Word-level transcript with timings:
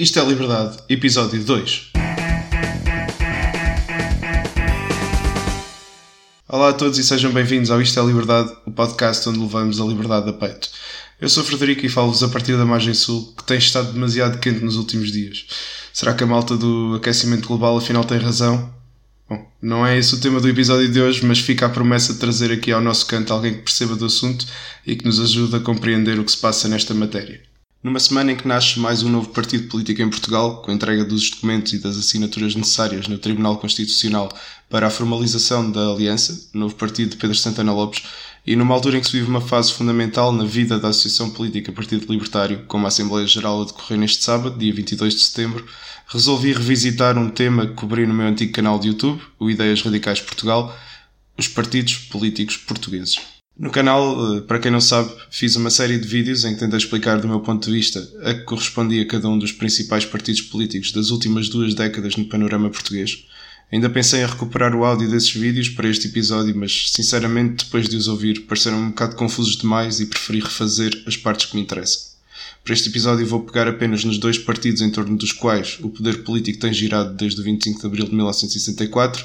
Isto 0.00 0.18
é 0.18 0.24
Liberdade, 0.24 0.78
episódio 0.88 1.44
2. 1.44 1.90
Olá 6.48 6.70
a 6.70 6.72
todos 6.72 6.98
e 6.98 7.04
sejam 7.04 7.30
bem-vindos 7.30 7.70
ao 7.70 7.82
Isto 7.82 8.00
é 8.00 8.06
Liberdade, 8.06 8.50
o 8.64 8.70
podcast 8.70 9.28
onde 9.28 9.38
levamos 9.38 9.78
a 9.78 9.84
liberdade 9.84 10.30
a 10.30 10.32
peito. 10.32 10.70
Eu 11.20 11.28
sou 11.28 11.44
Frederico 11.44 11.84
e 11.84 11.90
falo-vos 11.90 12.22
a 12.22 12.30
partir 12.30 12.56
da 12.56 12.64
margem 12.64 12.94
sul, 12.94 13.34
que 13.36 13.44
tem 13.44 13.58
estado 13.58 13.92
demasiado 13.92 14.38
quente 14.38 14.64
nos 14.64 14.76
últimos 14.76 15.12
dias. 15.12 15.44
Será 15.92 16.14
que 16.14 16.24
a 16.24 16.26
malta 16.26 16.56
do 16.56 16.94
aquecimento 16.94 17.46
global 17.46 17.76
afinal 17.76 18.02
tem 18.02 18.16
razão? 18.16 18.72
Bom, 19.28 19.52
não 19.60 19.86
é 19.86 19.98
esse 19.98 20.14
o 20.14 20.20
tema 20.20 20.40
do 20.40 20.48
episódio 20.48 20.90
de 20.90 20.98
hoje, 20.98 21.26
mas 21.26 21.40
fica 21.40 21.66
a 21.66 21.68
promessa 21.68 22.14
de 22.14 22.20
trazer 22.20 22.50
aqui 22.50 22.72
ao 22.72 22.80
nosso 22.80 23.04
canto 23.04 23.34
alguém 23.34 23.52
que 23.52 23.64
perceba 23.64 23.94
do 23.94 24.06
assunto 24.06 24.46
e 24.86 24.96
que 24.96 25.04
nos 25.04 25.20
ajude 25.20 25.56
a 25.56 25.60
compreender 25.60 26.18
o 26.18 26.24
que 26.24 26.32
se 26.32 26.38
passa 26.38 26.68
nesta 26.68 26.94
matéria. 26.94 27.49
Numa 27.82 27.98
semana 27.98 28.32
em 28.32 28.36
que 28.36 28.46
nasce 28.46 28.78
mais 28.78 29.02
um 29.02 29.08
novo 29.08 29.30
partido 29.30 29.66
político 29.68 30.02
em 30.02 30.10
Portugal, 30.10 30.60
com 30.60 30.70
a 30.70 30.74
entrega 30.74 31.02
dos 31.02 31.30
documentos 31.30 31.72
e 31.72 31.78
das 31.78 31.96
assinaturas 31.96 32.54
necessárias 32.54 33.08
no 33.08 33.16
Tribunal 33.16 33.56
Constitucional 33.56 34.30
para 34.68 34.86
a 34.86 34.90
formalização 34.90 35.70
da 35.70 35.88
aliança, 35.88 36.50
novo 36.52 36.74
partido 36.74 37.12
de 37.12 37.16
Pedro 37.16 37.34
Santana 37.34 37.72
Lopes, 37.72 38.02
e 38.46 38.54
numa 38.54 38.74
altura 38.74 38.98
em 38.98 39.00
que 39.00 39.06
se 39.06 39.12
vive 39.12 39.30
uma 39.30 39.40
fase 39.40 39.72
fundamental 39.72 40.30
na 40.30 40.44
vida 40.44 40.78
da 40.78 40.88
Associação 40.88 41.30
Política 41.30 41.72
Partido 41.72 42.04
Libertário, 42.12 42.66
como 42.68 42.84
a 42.84 42.88
Assembleia 42.88 43.26
Geral 43.26 43.62
a 43.62 43.64
decorrer 43.64 43.98
neste 43.98 44.22
sábado, 44.22 44.58
dia 44.58 44.74
22 44.74 45.14
de 45.14 45.20
setembro, 45.20 45.64
resolvi 46.06 46.52
revisitar 46.52 47.16
um 47.16 47.30
tema 47.30 47.66
que 47.66 47.72
cobri 47.72 48.06
no 48.06 48.12
meu 48.12 48.26
antigo 48.26 48.52
canal 48.52 48.78
de 48.78 48.88
YouTube, 48.88 49.22
o 49.38 49.48
Ideias 49.48 49.80
Radicais 49.80 50.20
Portugal, 50.20 50.76
os 51.38 51.48
partidos 51.48 51.96
políticos 51.96 52.58
portugueses. 52.58 53.39
No 53.60 53.70
canal, 53.70 54.38
eh, 54.38 54.40
para 54.40 54.58
quem 54.58 54.70
não 54.70 54.80
sabe, 54.80 55.12
fiz 55.30 55.54
uma 55.54 55.68
série 55.68 55.98
de 55.98 56.08
vídeos 56.08 56.46
em 56.46 56.54
que 56.54 56.60
tentei 56.60 56.78
explicar 56.78 57.20
do 57.20 57.28
meu 57.28 57.40
ponto 57.40 57.66
de 57.66 57.76
vista 57.76 58.10
a 58.24 58.32
que 58.32 58.44
correspondia 58.44 59.06
cada 59.06 59.28
um 59.28 59.38
dos 59.38 59.52
principais 59.52 60.06
partidos 60.06 60.40
políticos 60.40 60.92
das 60.92 61.10
últimas 61.10 61.50
duas 61.50 61.74
décadas 61.74 62.16
no 62.16 62.24
panorama 62.24 62.70
português. 62.70 63.26
Ainda 63.70 63.90
pensei 63.90 64.22
em 64.22 64.26
recuperar 64.26 64.74
o 64.74 64.82
áudio 64.82 65.10
desses 65.10 65.34
vídeos 65.34 65.68
para 65.68 65.90
este 65.90 66.06
episódio, 66.06 66.56
mas 66.56 66.90
sinceramente, 66.90 67.66
depois 67.66 67.86
de 67.86 67.98
os 67.98 68.08
ouvir, 68.08 68.46
pareceram 68.46 68.78
um 68.78 68.88
bocado 68.88 69.14
confusos 69.14 69.58
demais 69.58 70.00
e 70.00 70.06
preferi 70.06 70.40
refazer 70.40 71.02
as 71.06 71.18
partes 71.18 71.44
que 71.44 71.54
me 71.54 71.60
interessam. 71.60 72.00
Para 72.64 72.72
este 72.72 72.88
episódio 72.88 73.26
vou 73.26 73.40
pegar 73.40 73.68
apenas 73.68 74.02
nos 74.04 74.16
dois 74.16 74.38
partidos 74.38 74.80
em 74.80 74.90
torno 74.90 75.18
dos 75.18 75.32
quais 75.32 75.78
o 75.82 75.90
poder 75.90 76.24
político 76.24 76.60
tem 76.60 76.72
girado 76.72 77.14
desde 77.14 77.38
o 77.38 77.44
25 77.44 77.78
de 77.78 77.86
abril 77.86 78.06
de 78.06 78.14
1964 78.14 79.22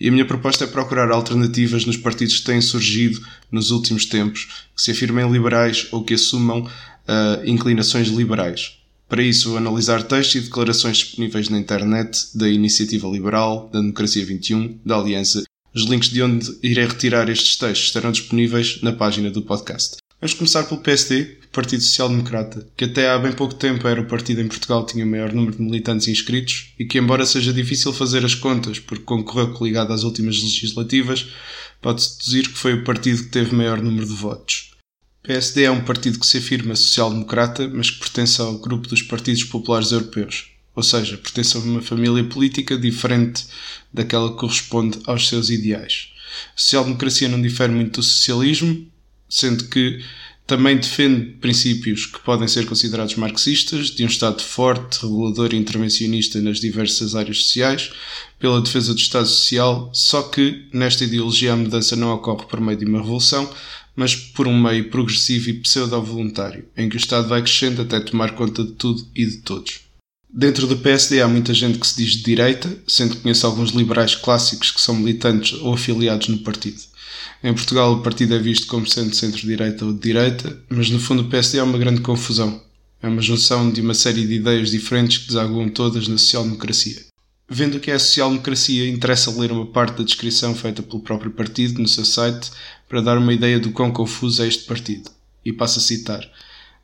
e 0.00 0.08
a 0.08 0.12
minha 0.12 0.24
proposta 0.24 0.64
é 0.64 0.66
procurar 0.66 1.10
alternativas 1.10 1.84
nos 1.84 1.96
partidos 1.96 2.38
que 2.38 2.44
têm 2.44 2.60
surgido 2.60 3.20
nos 3.50 3.70
últimos 3.70 4.06
tempos, 4.06 4.66
que 4.74 4.82
se 4.82 4.90
afirmem 4.90 5.30
liberais 5.30 5.88
ou 5.92 6.04
que 6.04 6.14
assumam 6.14 6.60
uh, 6.60 7.44
inclinações 7.44 8.08
liberais. 8.08 8.78
Para 9.08 9.22
isso, 9.22 9.50
vou 9.50 9.58
analisar 9.58 10.02
textos 10.02 10.34
e 10.34 10.40
declarações 10.40 10.96
disponíveis 10.96 11.48
na 11.48 11.58
internet 11.58 12.36
da 12.36 12.48
Iniciativa 12.48 13.06
Liberal, 13.06 13.70
da 13.72 13.80
Democracia 13.80 14.24
21, 14.24 14.78
da 14.84 14.96
Aliança. 14.96 15.44
Os 15.74 15.84
links 15.84 16.08
de 16.08 16.22
onde 16.22 16.58
irei 16.62 16.86
retirar 16.86 17.28
estes 17.28 17.56
textos 17.56 17.88
estarão 17.88 18.12
disponíveis 18.12 18.80
na 18.82 18.92
página 18.92 19.30
do 19.30 19.42
podcast. 19.42 19.96
Vamos 20.20 20.34
começar 20.34 20.64
pelo 20.64 20.80
PSD, 20.80 21.36
Partido 21.54 21.82
Social 21.82 22.08
Democrata, 22.08 22.66
que 22.76 22.84
até 22.84 23.08
há 23.08 23.16
bem 23.16 23.30
pouco 23.30 23.54
tempo 23.54 23.86
era 23.86 24.00
o 24.00 24.06
partido 24.06 24.40
em 24.40 24.48
Portugal 24.48 24.84
que 24.84 24.92
tinha 24.92 25.06
maior 25.06 25.32
número 25.32 25.56
de 25.56 25.62
militantes 25.62 26.08
inscritos 26.08 26.74
e 26.78 26.84
que, 26.84 26.98
embora 26.98 27.24
seja 27.24 27.52
difícil 27.52 27.92
fazer 27.92 28.24
as 28.24 28.34
contas 28.34 28.80
porque 28.80 29.04
concorreu 29.04 29.52
coligado 29.54 29.92
às 29.92 30.02
últimas 30.02 30.42
legislativas, 30.42 31.28
pode-se 31.80 32.18
deduzir 32.18 32.48
que 32.50 32.58
foi 32.58 32.74
o 32.74 32.82
partido 32.82 33.22
que 33.22 33.30
teve 33.30 33.54
maior 33.54 33.80
número 33.80 34.04
de 34.04 34.12
votos. 34.12 34.72
PSD 35.22 35.62
é 35.62 35.70
um 35.70 35.84
partido 35.84 36.18
que 36.18 36.26
se 36.26 36.38
afirma 36.38 36.74
social-democrata, 36.74 37.68
mas 37.72 37.88
que 37.88 38.00
pertence 38.00 38.40
ao 38.40 38.58
grupo 38.58 38.88
dos 38.88 39.00
partidos 39.00 39.44
populares 39.44 39.92
europeus, 39.92 40.50
ou 40.74 40.82
seja, 40.82 41.16
pertence 41.16 41.56
a 41.56 41.60
uma 41.60 41.80
família 41.80 42.24
política 42.24 42.76
diferente 42.76 43.46
daquela 43.92 44.30
que 44.30 44.38
corresponde 44.38 44.98
aos 45.06 45.28
seus 45.28 45.50
ideais. 45.50 46.08
A 46.56 46.58
social-democracia 46.58 47.28
não 47.28 47.40
difere 47.40 47.72
muito 47.72 48.00
do 48.00 48.02
socialismo, 48.02 48.86
sendo 49.28 49.64
que 49.68 50.04
também 50.46 50.76
defende 50.76 51.32
princípios 51.40 52.04
que 52.04 52.20
podem 52.20 52.46
ser 52.46 52.66
considerados 52.66 53.14
marxistas, 53.14 53.90
de 53.90 54.04
um 54.04 54.06
Estado 54.06 54.42
forte, 54.42 55.00
regulador 55.02 55.54
e 55.54 55.56
intervencionista 55.56 56.40
nas 56.40 56.60
diversas 56.60 57.14
áreas 57.14 57.38
sociais, 57.38 57.90
pela 58.38 58.60
defesa 58.60 58.92
do 58.92 59.00
Estado 59.00 59.26
Social, 59.26 59.90
só 59.94 60.22
que 60.22 60.68
nesta 60.72 61.04
ideologia 61.04 61.54
a 61.54 61.56
mudança 61.56 61.96
não 61.96 62.12
ocorre 62.12 62.46
por 62.46 62.60
meio 62.60 62.78
de 62.78 62.84
uma 62.84 63.00
revolução, 63.00 63.50
mas 63.96 64.14
por 64.14 64.46
um 64.46 64.60
meio 64.60 64.90
progressivo 64.90 65.48
e 65.48 65.54
pseudo-voluntário, 65.54 66.66
em 66.76 66.88
que 66.88 66.96
o 66.96 66.98
Estado 66.98 67.28
vai 67.28 67.40
crescendo 67.40 67.80
até 67.80 68.00
tomar 68.00 68.32
conta 68.32 68.62
de 68.64 68.72
tudo 68.72 69.06
e 69.14 69.24
de 69.24 69.38
todos. 69.38 69.80
Dentro 70.28 70.66
do 70.66 70.76
PSD 70.76 71.22
há 71.22 71.28
muita 71.28 71.54
gente 71.54 71.78
que 71.78 71.86
se 71.86 71.96
diz 71.96 72.12
de 72.16 72.24
direita, 72.24 72.76
sendo 72.88 73.14
que 73.14 73.22
conheço 73.22 73.46
alguns 73.46 73.70
liberais 73.70 74.16
clássicos 74.16 74.72
que 74.72 74.80
são 74.80 74.96
militantes 74.96 75.52
ou 75.60 75.72
afiliados 75.72 76.26
no 76.26 76.38
partido. 76.38 76.82
Em 77.42 77.52
Portugal, 77.52 77.92
o 77.92 78.02
partido 78.02 78.34
é 78.34 78.38
visto 78.38 78.66
como 78.66 78.86
sendo 78.86 79.14
centro-direita 79.14 79.84
ou 79.84 79.92
de 79.92 80.00
direita, 80.00 80.58
mas 80.68 80.90
no 80.90 80.98
fundo 80.98 81.22
o 81.22 81.28
PSD 81.28 81.58
é 81.58 81.62
uma 81.62 81.78
grande 81.78 82.00
confusão. 82.00 82.62
É 83.02 83.08
uma 83.08 83.20
junção 83.20 83.70
de 83.70 83.80
uma 83.80 83.92
série 83.92 84.26
de 84.26 84.34
ideias 84.34 84.70
diferentes 84.70 85.18
que 85.18 85.28
desaguam 85.28 85.68
todas 85.68 86.08
na 86.08 86.16
social-democracia. 86.16 87.04
Vendo 87.48 87.76
o 87.76 87.80
que 87.80 87.90
é 87.90 87.94
a 87.94 87.98
social-democracia, 87.98 88.88
interessa 88.88 89.30
ler 89.30 89.52
uma 89.52 89.66
parte 89.66 89.98
da 89.98 90.04
descrição 90.04 90.54
feita 90.54 90.82
pelo 90.82 91.02
próprio 91.02 91.30
partido 91.30 91.82
no 91.82 91.86
seu 91.86 92.04
site 92.04 92.50
para 92.88 93.02
dar 93.02 93.18
uma 93.18 93.34
ideia 93.34 93.60
do 93.60 93.72
quão 93.72 93.92
confuso 93.92 94.42
é 94.42 94.48
este 94.48 94.64
partido. 94.64 95.10
E 95.44 95.52
passo 95.52 95.78
a 95.78 95.82
citar. 95.82 96.26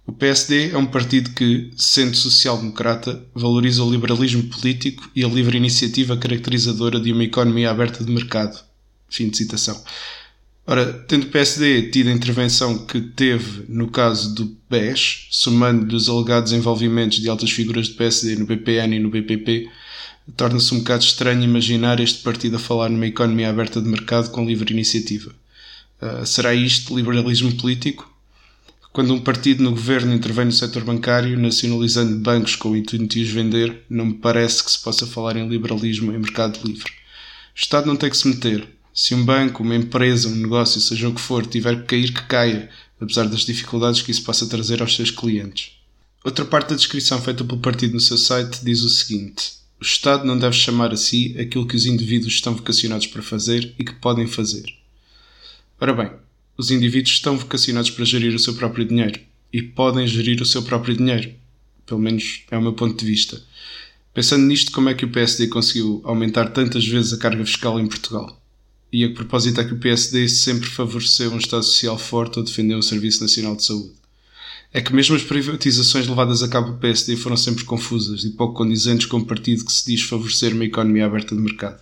O 0.06 0.12
PSD 0.12 0.72
é 0.72 0.76
um 0.76 0.86
partido 0.86 1.30
que, 1.30 1.70
sendo 1.76 2.16
social-democrata, 2.16 3.24
valoriza 3.34 3.82
o 3.82 3.90
liberalismo 3.90 4.42
político 4.42 5.08
e 5.14 5.24
a 5.24 5.28
livre 5.28 5.56
iniciativa 5.56 6.16
caracterizadora 6.16 7.00
de 7.00 7.12
uma 7.12 7.24
economia 7.24 7.70
aberta 7.70 8.04
de 8.04 8.10
mercado. 8.10 8.60
Fim 9.08 9.28
de 9.28 9.36
citação. 9.36 9.82
Ora, 10.70 10.92
tendo 11.08 11.24
o 11.24 11.30
PSD 11.30 11.90
tido 11.90 12.10
a 12.10 12.12
intervenção 12.12 12.86
que 12.86 13.00
teve 13.00 13.64
no 13.68 13.88
caso 13.88 14.32
do 14.36 14.56
BES, 14.70 15.26
somando-lhe 15.28 15.96
os 15.96 16.08
alegados 16.08 16.52
envolvimentos 16.52 17.18
de 17.18 17.28
altas 17.28 17.50
figuras 17.50 17.88
do 17.88 17.96
PSD 17.96 18.36
no 18.36 18.46
BPN 18.46 18.94
e 18.94 19.00
no 19.00 19.10
BPP, 19.10 19.68
torna-se 20.36 20.72
um 20.72 20.78
bocado 20.78 21.02
estranho 21.02 21.42
imaginar 21.42 21.98
este 21.98 22.22
partido 22.22 22.54
a 22.54 22.60
falar 22.60 22.88
numa 22.88 23.08
economia 23.08 23.50
aberta 23.50 23.82
de 23.82 23.88
mercado 23.88 24.30
com 24.30 24.46
livre 24.46 24.72
iniciativa. 24.72 25.34
Uh, 26.00 26.24
será 26.24 26.54
isto 26.54 26.96
liberalismo 26.96 27.52
político? 27.56 28.08
Quando 28.92 29.12
um 29.12 29.20
partido 29.20 29.64
no 29.64 29.72
governo 29.72 30.14
intervém 30.14 30.44
no 30.44 30.52
setor 30.52 30.84
bancário, 30.84 31.36
nacionalizando 31.36 32.16
bancos 32.20 32.54
com 32.54 32.70
o 32.70 32.76
intuito 32.76 33.08
de 33.08 33.22
os 33.24 33.28
vender, 33.28 33.82
não 33.90 34.06
me 34.06 34.14
parece 34.14 34.62
que 34.62 34.70
se 34.70 34.80
possa 34.80 35.04
falar 35.04 35.36
em 35.36 35.48
liberalismo 35.48 36.12
em 36.12 36.18
mercado 36.18 36.60
livre. 36.64 36.92
O 36.92 37.58
Estado 37.58 37.88
não 37.88 37.96
tem 37.96 38.08
que 38.08 38.16
se 38.16 38.28
meter, 38.28 38.68
se 39.00 39.14
um 39.14 39.24
banco, 39.24 39.62
uma 39.62 39.74
empresa, 39.74 40.28
um 40.28 40.34
negócio, 40.34 40.78
seja 40.78 41.08
o 41.08 41.14
que 41.14 41.20
for, 41.22 41.46
tiver 41.46 41.74
que 41.80 41.86
cair, 41.86 42.12
que 42.12 42.22
caia, 42.24 42.68
apesar 43.00 43.26
das 43.26 43.46
dificuldades 43.46 44.02
que 44.02 44.10
isso 44.10 44.22
possa 44.22 44.46
trazer 44.46 44.82
aos 44.82 44.94
seus 44.94 45.10
clientes. 45.10 45.72
Outra 46.22 46.44
parte 46.44 46.68
da 46.68 46.76
descrição 46.76 47.18
feita 47.18 47.42
pelo 47.42 47.60
partido 47.60 47.94
no 47.94 48.00
seu 48.00 48.18
site 48.18 48.62
diz 48.62 48.82
o 48.82 48.90
seguinte: 48.90 49.52
O 49.80 49.84
Estado 49.84 50.26
não 50.26 50.38
deve 50.38 50.54
chamar 50.54 50.92
a 50.92 50.98
si 50.98 51.34
aquilo 51.40 51.66
que 51.66 51.76
os 51.76 51.86
indivíduos 51.86 52.34
estão 52.34 52.54
vocacionados 52.54 53.06
para 53.06 53.22
fazer 53.22 53.74
e 53.78 53.84
que 53.84 53.94
podem 53.94 54.26
fazer. 54.26 54.66
Ora 55.80 55.94
bem, 55.94 56.10
os 56.58 56.70
indivíduos 56.70 57.14
estão 57.14 57.38
vocacionados 57.38 57.90
para 57.90 58.04
gerir 58.04 58.34
o 58.34 58.38
seu 58.38 58.52
próprio 58.52 58.84
dinheiro 58.84 59.18
e 59.50 59.62
podem 59.62 60.06
gerir 60.06 60.42
o 60.42 60.46
seu 60.46 60.62
próprio 60.62 60.94
dinheiro. 60.94 61.32
Pelo 61.86 62.00
menos 62.00 62.42
é 62.50 62.58
o 62.58 62.62
meu 62.62 62.74
ponto 62.74 62.98
de 62.98 63.10
vista. 63.10 63.42
Pensando 64.12 64.44
nisto, 64.44 64.70
como 64.72 64.90
é 64.90 64.94
que 64.94 65.06
o 65.06 65.10
PSD 65.10 65.46
conseguiu 65.46 66.02
aumentar 66.04 66.50
tantas 66.50 66.86
vezes 66.86 67.14
a 67.14 67.16
carga 67.16 67.46
fiscal 67.46 67.80
em 67.80 67.86
Portugal? 67.86 68.39
E 68.92 69.04
a 69.04 69.12
propósito 69.12 69.60
é 69.60 69.64
que 69.64 69.72
o 69.72 69.78
PSD 69.78 70.28
sempre 70.28 70.68
favoreceu 70.68 71.32
um 71.32 71.38
Estado 71.38 71.62
Social 71.62 71.96
forte 71.96 72.38
ou 72.38 72.44
defendeu 72.44 72.76
um 72.76 72.82
Serviço 72.82 73.22
Nacional 73.22 73.54
de 73.54 73.64
Saúde? 73.64 73.92
É 74.72 74.80
que 74.80 74.92
mesmo 74.92 75.14
as 75.14 75.22
privatizações 75.22 76.08
levadas 76.08 76.42
a 76.42 76.48
cabo 76.48 76.68
pelo 76.68 76.78
PSD 76.78 77.16
foram 77.16 77.36
sempre 77.36 77.64
confusas 77.64 78.24
e 78.24 78.30
pouco 78.30 78.54
condizentes 78.54 79.06
com 79.06 79.18
o 79.18 79.24
partido 79.24 79.64
que 79.64 79.72
se 79.72 79.86
diz 79.86 80.02
favorecer 80.02 80.52
uma 80.52 80.64
economia 80.64 81.06
aberta 81.06 81.36
de 81.36 81.40
mercado. 81.40 81.80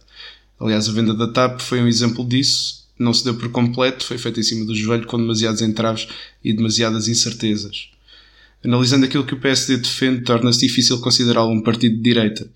Aliás, 0.61 0.89
a 0.89 0.93
venda 0.93 1.15
da 1.15 1.29
TAP 1.29 1.61
foi 1.61 1.81
um 1.81 1.89
exemplo 1.89 2.27
disso. 2.27 2.87
Não 2.99 3.15
se 3.15 3.25
deu 3.25 3.35
por 3.35 3.51
completo, 3.51 4.05
foi 4.05 4.19
feita 4.19 4.41
em 4.41 4.43
cima 4.43 4.65
do 4.65 4.75
joelho 4.75 5.07
com 5.07 5.17
demasiados 5.17 5.63
entraves 5.63 6.09
e 6.43 6.53
demasiadas 6.53 7.09
incertezas. 7.09 7.91
Analisando 8.65 9.05
aquilo 9.05 9.25
que 9.25 9.35
o 9.35 9.41
PSD 9.41 9.77
defende, 9.77 10.23
torna-se 10.23 10.67
difícil 10.67 10.99
considerá-lo 11.01 11.53
um 11.53 11.63
partido 11.63 11.97
de 11.97 12.03
direita. 12.03 12.51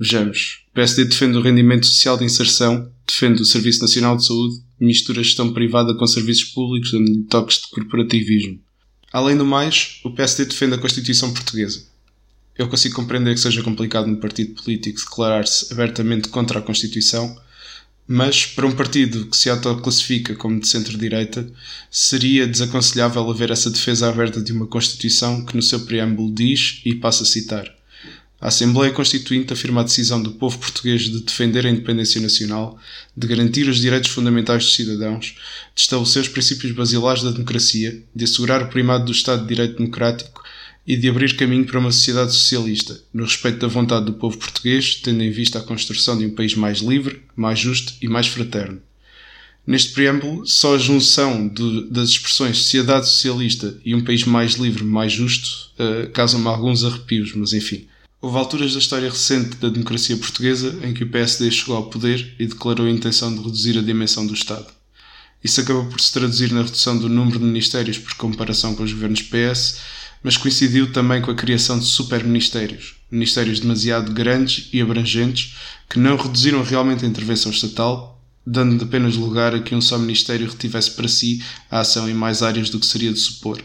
Vejamos. 0.00 0.64
O 0.70 0.74
PSD 0.74 1.04
defende 1.04 1.36
o 1.36 1.42
rendimento 1.42 1.84
social 1.86 2.16
de 2.16 2.24
inserção, 2.24 2.90
defende 3.06 3.42
o 3.42 3.44
Serviço 3.44 3.82
Nacional 3.82 4.16
de 4.16 4.24
Saúde 4.24 4.62
mistura 4.80 5.22
gestão 5.22 5.52
privada 5.52 5.94
com 5.94 6.06
serviços 6.06 6.44
públicos, 6.44 6.90
dando 6.90 7.22
toques 7.24 7.58
de 7.58 7.68
corporativismo. 7.68 8.58
Além 9.12 9.36
do 9.36 9.44
mais, 9.44 10.00
o 10.04 10.10
PSD 10.10 10.46
defende 10.46 10.74
a 10.74 10.78
Constituição 10.78 11.32
Portuguesa. 11.32 11.84
Eu 12.56 12.68
consigo 12.68 12.94
compreender 12.94 13.34
que 13.34 13.40
seja 13.40 13.62
complicado 13.62 14.06
no 14.06 14.16
partido 14.16 14.60
político 14.62 15.00
declarar-se 15.00 15.72
abertamente 15.72 16.28
contra 16.28 16.58
a 16.58 16.62
Constituição, 16.62 17.36
mas 18.06 18.46
para 18.46 18.66
um 18.66 18.72
partido 18.72 19.26
que 19.26 19.36
se 19.36 19.50
autoclassifica 19.50 20.34
como 20.34 20.60
de 20.60 20.66
centro-direita, 20.66 21.50
seria 21.90 22.46
desaconselhável 22.46 23.30
haver 23.30 23.50
essa 23.50 23.70
defesa 23.70 24.08
aberta 24.08 24.40
de 24.40 24.52
uma 24.52 24.66
Constituição 24.66 25.44
que 25.44 25.56
no 25.56 25.62
seu 25.62 25.80
preâmbulo 25.80 26.34
diz, 26.34 26.80
e 26.84 26.94
passo 26.94 27.22
a 27.22 27.26
citar, 27.26 27.72
A 28.40 28.48
Assembleia 28.48 28.90
Constituinte 28.90 29.52
afirma 29.52 29.82
a 29.82 29.84
decisão 29.84 30.22
do 30.22 30.30
povo 30.30 30.58
português 30.58 31.02
de 31.02 31.20
defender 31.20 31.66
a 31.66 31.70
independência 31.70 32.18
nacional, 32.22 32.78
de 33.14 33.26
garantir 33.26 33.68
os 33.68 33.78
direitos 33.78 34.10
fundamentais 34.10 34.64
dos 34.64 34.74
cidadãos, 34.74 35.34
de 35.74 35.82
estabelecer 35.82 36.22
os 36.22 36.28
princípios 36.28 36.72
basilares 36.72 37.22
da 37.22 37.32
democracia, 37.32 38.02
de 38.14 38.24
assegurar 38.24 38.62
o 38.62 38.68
primado 38.68 39.04
do 39.04 39.12
Estado 39.12 39.42
de 39.42 39.48
Direito 39.48 39.76
Democrático 39.76 40.42
e 40.86 40.96
de 40.96 41.06
abrir 41.06 41.36
caminho 41.36 41.66
para 41.66 41.78
uma 41.78 41.92
sociedade 41.92 42.32
socialista, 42.32 42.98
no 43.12 43.24
respeito 43.24 43.58
da 43.58 43.66
vontade 43.66 44.06
do 44.06 44.14
povo 44.14 44.38
português, 44.38 44.94
tendo 44.94 45.22
em 45.22 45.30
vista 45.30 45.58
a 45.58 45.62
construção 45.62 46.16
de 46.16 46.24
um 46.24 46.34
país 46.34 46.54
mais 46.54 46.78
livre, 46.78 47.20
mais 47.36 47.58
justo 47.58 47.92
e 48.00 48.08
mais 48.08 48.26
fraterno. 48.26 48.80
Neste 49.66 49.92
preâmbulo, 49.92 50.46
só 50.46 50.76
a 50.76 50.78
junção 50.78 51.46
de, 51.46 51.90
das 51.90 52.08
expressões 52.08 52.56
sociedade 52.56 53.06
socialista 53.06 53.78
e 53.84 53.94
um 53.94 54.02
país 54.02 54.24
mais 54.24 54.54
livre, 54.54 54.82
mais 54.82 55.12
justo, 55.12 55.70
uh, 55.78 56.08
causam-me 56.10 56.48
alguns 56.48 56.82
arrepios, 56.84 57.34
mas 57.34 57.52
enfim. 57.52 57.86
Houve 58.22 58.36
alturas 58.36 58.74
da 58.74 58.78
história 58.78 59.08
recente 59.08 59.56
da 59.56 59.70
democracia 59.70 60.14
portuguesa 60.14 60.78
em 60.82 60.92
que 60.92 61.04
o 61.04 61.08
PSD 61.08 61.50
chegou 61.50 61.74
ao 61.74 61.88
poder 61.88 62.34
e 62.38 62.46
declarou 62.46 62.86
a 62.86 62.90
intenção 62.90 63.34
de 63.34 63.42
reduzir 63.42 63.78
a 63.78 63.82
dimensão 63.82 64.26
do 64.26 64.34
Estado. 64.34 64.66
Isso 65.42 65.62
acabou 65.62 65.86
por 65.86 65.98
se 65.98 66.12
traduzir 66.12 66.52
na 66.52 66.60
redução 66.60 66.98
do 66.98 67.08
número 67.08 67.38
de 67.38 67.46
ministérios 67.46 67.96
por 67.96 68.12
comparação 68.16 68.74
com 68.74 68.82
os 68.82 68.92
governos 68.92 69.22
PS, 69.22 69.78
mas 70.22 70.36
coincidiu 70.36 70.92
também 70.92 71.22
com 71.22 71.30
a 71.30 71.34
criação 71.34 71.78
de 71.78 71.86
superministérios, 71.86 72.96
ministérios 73.10 73.58
demasiado 73.58 74.12
grandes 74.12 74.68
e 74.70 74.82
abrangentes 74.82 75.54
que 75.88 75.98
não 75.98 76.18
reduziram 76.18 76.62
realmente 76.62 77.06
a 77.06 77.08
intervenção 77.08 77.50
estatal, 77.50 78.22
dando 78.46 78.84
apenas 78.84 79.16
lugar 79.16 79.54
a 79.54 79.60
que 79.60 79.74
um 79.74 79.80
só 79.80 79.96
ministério 79.96 80.46
retivesse 80.46 80.90
para 80.90 81.08
si 81.08 81.42
a 81.70 81.80
ação 81.80 82.06
em 82.06 82.12
mais 82.12 82.42
áreas 82.42 82.68
do 82.68 82.78
que 82.78 82.84
seria 82.84 83.14
de 83.14 83.18
supor. 83.18 83.64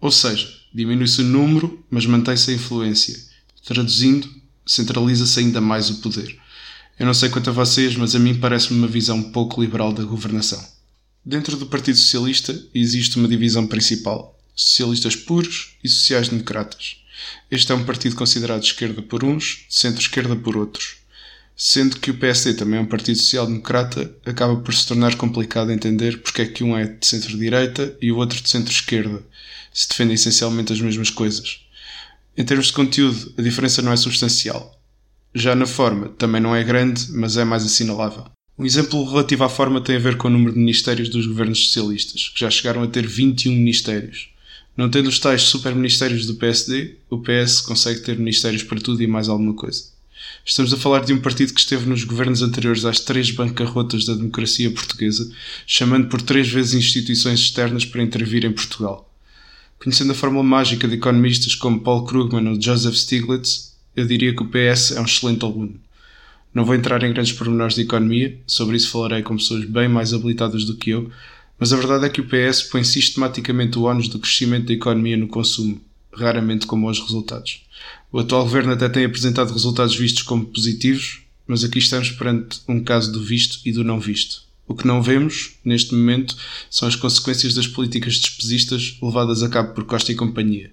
Ou 0.00 0.10
seja, 0.10 0.50
diminui-se 0.72 1.20
o 1.20 1.24
número, 1.24 1.84
mas 1.90 2.06
mantém-se 2.06 2.52
a 2.52 2.54
influência 2.54 3.31
Traduzindo, 3.64 4.28
centraliza-se 4.66 5.38
ainda 5.38 5.60
mais 5.60 5.88
o 5.90 5.96
poder. 5.96 6.36
Eu 6.98 7.06
não 7.06 7.14
sei 7.14 7.28
quanto 7.28 7.50
a 7.50 7.52
vocês, 7.52 7.96
mas 7.96 8.14
a 8.14 8.18
mim 8.18 8.34
parece-me 8.34 8.78
uma 8.78 8.88
visão 8.88 9.22
pouco 9.30 9.60
liberal 9.60 9.92
da 9.92 10.02
governação. 10.02 10.62
Dentro 11.24 11.56
do 11.56 11.66
Partido 11.66 11.96
Socialista 11.96 12.60
existe 12.74 13.16
uma 13.16 13.28
divisão 13.28 13.66
principal: 13.66 14.38
socialistas 14.54 15.14
puros 15.14 15.76
e 15.82 15.88
sociais-democratas. 15.88 16.96
Este 17.50 17.70
é 17.70 17.74
um 17.74 17.84
partido 17.84 18.16
considerado 18.16 18.60
de 18.60 18.66
esquerda 18.66 19.00
por 19.00 19.22
uns, 19.22 19.64
centro-esquerda 19.68 20.34
por 20.34 20.56
outros. 20.56 20.96
Sendo 21.56 22.00
que 22.00 22.10
o 22.10 22.18
PSD 22.18 22.54
também 22.54 22.78
é 22.78 22.82
um 22.82 22.86
partido 22.86 23.18
social-democrata, 23.18 24.12
acaba 24.26 24.56
por 24.56 24.74
se 24.74 24.86
tornar 24.86 25.14
complicado 25.16 25.70
entender 25.70 26.20
porque 26.20 26.42
é 26.42 26.46
que 26.46 26.64
um 26.64 26.76
é 26.76 26.86
de 26.86 27.06
centro-direita 27.06 27.96
e 28.02 28.10
o 28.10 28.16
outro 28.16 28.42
de 28.42 28.50
centro-esquerda, 28.50 29.22
se 29.72 29.88
defendem 29.88 30.14
essencialmente 30.14 30.72
as 30.72 30.80
mesmas 30.80 31.10
coisas. 31.10 31.60
Em 32.34 32.44
termos 32.44 32.66
de 32.68 32.72
conteúdo, 32.72 33.34
a 33.36 33.42
diferença 33.42 33.82
não 33.82 33.92
é 33.92 33.96
substancial. 33.96 34.80
Já 35.34 35.54
na 35.54 35.66
forma, 35.66 36.08
também 36.08 36.40
não 36.40 36.56
é 36.56 36.64
grande, 36.64 37.12
mas 37.12 37.36
é 37.36 37.44
mais 37.44 37.64
assinalável. 37.64 38.24
Um 38.58 38.64
exemplo 38.64 39.04
relativo 39.04 39.44
à 39.44 39.48
forma 39.50 39.80
tem 39.80 39.96
a 39.96 39.98
ver 39.98 40.16
com 40.16 40.28
o 40.28 40.30
número 40.30 40.52
de 40.52 40.58
ministérios 40.58 41.10
dos 41.10 41.26
governos 41.26 41.66
socialistas, 41.66 42.30
que 42.30 42.40
já 42.40 42.50
chegaram 42.50 42.82
a 42.82 42.86
ter 42.86 43.06
21 43.06 43.52
ministérios. 43.52 44.30
Não 44.74 44.88
tendo 44.88 45.08
os 45.08 45.18
tais 45.18 45.42
superministérios 45.42 46.26
do 46.26 46.36
PSD, 46.36 46.96
o 47.10 47.18
PS 47.18 47.60
consegue 47.60 48.00
ter 48.00 48.18
ministérios 48.18 48.62
para 48.62 48.80
tudo 48.80 49.02
e 49.02 49.06
mais 49.06 49.28
alguma 49.28 49.52
coisa. 49.52 49.84
Estamos 50.44 50.72
a 50.72 50.78
falar 50.78 51.04
de 51.04 51.12
um 51.12 51.20
partido 51.20 51.52
que 51.52 51.60
esteve 51.60 51.86
nos 51.86 52.04
governos 52.04 52.40
anteriores 52.40 52.86
às 52.86 52.98
três 52.98 53.30
bancarrotas 53.30 54.06
da 54.06 54.14
democracia 54.14 54.70
portuguesa, 54.70 55.30
chamando 55.66 56.08
por 56.08 56.22
três 56.22 56.48
vezes 56.48 56.74
instituições 56.74 57.40
externas 57.40 57.84
para 57.84 58.02
intervir 58.02 58.44
em 58.46 58.52
Portugal. 58.52 59.11
Conhecendo 59.82 60.12
a 60.12 60.14
fórmula 60.14 60.44
mágica 60.44 60.86
de 60.86 60.94
economistas 60.94 61.56
como 61.56 61.80
Paul 61.80 62.04
Krugman 62.04 62.46
ou 62.46 62.62
Joseph 62.62 62.94
Stiglitz, 62.94 63.74
eu 63.96 64.06
diria 64.06 64.32
que 64.32 64.40
o 64.40 64.46
PS 64.46 64.92
é 64.92 65.00
um 65.00 65.04
excelente 65.04 65.44
aluno. 65.44 65.74
Não 66.54 66.64
vou 66.64 66.76
entrar 66.76 67.02
em 67.02 67.12
grandes 67.12 67.32
pormenores 67.32 67.74
de 67.74 67.80
economia, 67.80 68.38
sobre 68.46 68.76
isso 68.76 68.90
falarei 68.90 69.22
com 69.22 69.36
pessoas 69.36 69.64
bem 69.64 69.88
mais 69.88 70.14
habilitadas 70.14 70.64
do 70.64 70.76
que 70.76 70.90
eu, 70.90 71.10
mas 71.58 71.72
a 71.72 71.76
verdade 71.76 72.04
é 72.04 72.08
que 72.08 72.20
o 72.20 72.28
PS 72.28 72.62
põe 72.62 72.84
sistematicamente 72.84 73.76
o 73.76 73.82
ónus 73.82 74.06
do 74.06 74.20
crescimento 74.20 74.66
da 74.66 74.72
economia 74.72 75.16
no 75.16 75.26
consumo, 75.26 75.80
raramente 76.12 76.64
com 76.64 76.80
bons 76.80 77.00
resultados. 77.00 77.62
O 78.12 78.20
atual 78.20 78.44
governo 78.44 78.74
até 78.74 78.88
tem 78.88 79.04
apresentado 79.04 79.52
resultados 79.52 79.96
vistos 79.96 80.22
como 80.22 80.44
positivos, 80.44 81.22
mas 81.44 81.64
aqui 81.64 81.80
estamos 81.80 82.08
perante 82.12 82.60
um 82.68 82.84
caso 82.84 83.10
do 83.10 83.20
visto 83.20 83.58
e 83.64 83.72
do 83.72 83.82
não 83.82 83.98
visto. 83.98 84.44
O 84.66 84.74
que 84.74 84.86
não 84.86 85.02
vemos, 85.02 85.56
neste 85.64 85.94
momento, 85.94 86.36
são 86.70 86.86
as 86.88 86.96
consequências 86.96 87.54
das 87.54 87.66
políticas 87.66 88.14
despesistas 88.14 88.96
levadas 89.02 89.42
a 89.42 89.48
cabo 89.48 89.74
por 89.74 89.84
Costa 89.84 90.12
e 90.12 90.14
companhia. 90.14 90.70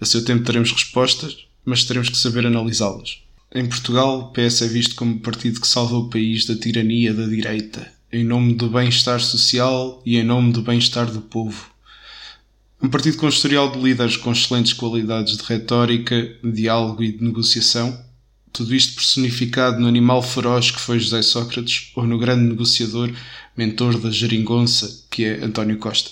A 0.00 0.04
seu 0.04 0.24
tempo 0.24 0.44
teremos 0.44 0.70
respostas, 0.72 1.46
mas 1.64 1.84
teremos 1.84 2.08
que 2.08 2.16
saber 2.16 2.46
analisá-las. 2.46 3.22
Em 3.54 3.66
Portugal, 3.66 4.20
o 4.20 4.32
PS 4.32 4.62
é 4.62 4.68
visto 4.68 4.94
como 4.94 5.16
o 5.16 5.20
partido 5.20 5.60
que 5.60 5.66
salva 5.66 5.96
o 5.96 6.08
país 6.08 6.44
da 6.44 6.54
tirania 6.54 7.12
da 7.12 7.26
direita, 7.26 7.90
em 8.12 8.22
nome 8.22 8.54
do 8.54 8.68
bem-estar 8.68 9.20
social 9.20 10.02
e 10.04 10.16
em 10.16 10.22
nome 10.22 10.52
do 10.52 10.62
bem-estar 10.62 11.10
do 11.10 11.20
povo. 11.20 11.70
Um 12.80 12.88
partido 12.88 13.16
com 13.16 13.28
historial 13.28 13.72
de 13.72 13.80
líderes 13.80 14.16
com 14.16 14.30
excelentes 14.30 14.72
qualidades 14.72 15.36
de 15.36 15.42
retórica, 15.42 16.36
diálogo 16.44 17.02
e 17.02 17.10
de 17.10 17.24
negociação, 17.24 17.98
tudo 18.58 18.74
isto 18.74 18.96
personificado 18.96 19.78
no 19.78 19.86
animal 19.86 20.20
feroz 20.20 20.72
que 20.72 20.80
foi 20.80 20.98
José 20.98 21.22
Sócrates 21.22 21.92
ou 21.94 22.04
no 22.04 22.18
grande 22.18 22.42
negociador, 22.42 23.08
mentor 23.56 23.96
da 23.96 24.10
geringonça, 24.10 25.04
que 25.08 25.24
é 25.24 25.44
António 25.44 25.78
Costa. 25.78 26.10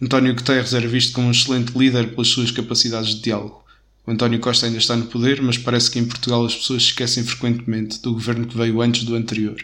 António 0.00 0.34
Guterres 0.34 0.74
era 0.74 0.86
visto 0.86 1.14
como 1.14 1.28
um 1.28 1.30
excelente 1.30 1.72
líder 1.76 2.10
pelas 2.10 2.28
suas 2.28 2.50
capacidades 2.50 3.14
de 3.14 3.22
diálogo. 3.22 3.64
O 4.06 4.10
António 4.10 4.38
Costa 4.38 4.66
ainda 4.66 4.76
está 4.76 4.94
no 4.96 5.06
poder, 5.06 5.40
mas 5.40 5.56
parece 5.56 5.90
que 5.90 5.98
em 5.98 6.04
Portugal 6.04 6.44
as 6.44 6.54
pessoas 6.54 6.82
esquecem 6.82 7.24
frequentemente 7.24 8.02
do 8.02 8.12
governo 8.12 8.46
que 8.46 8.56
veio 8.56 8.82
antes 8.82 9.04
do 9.04 9.16
anterior. 9.16 9.56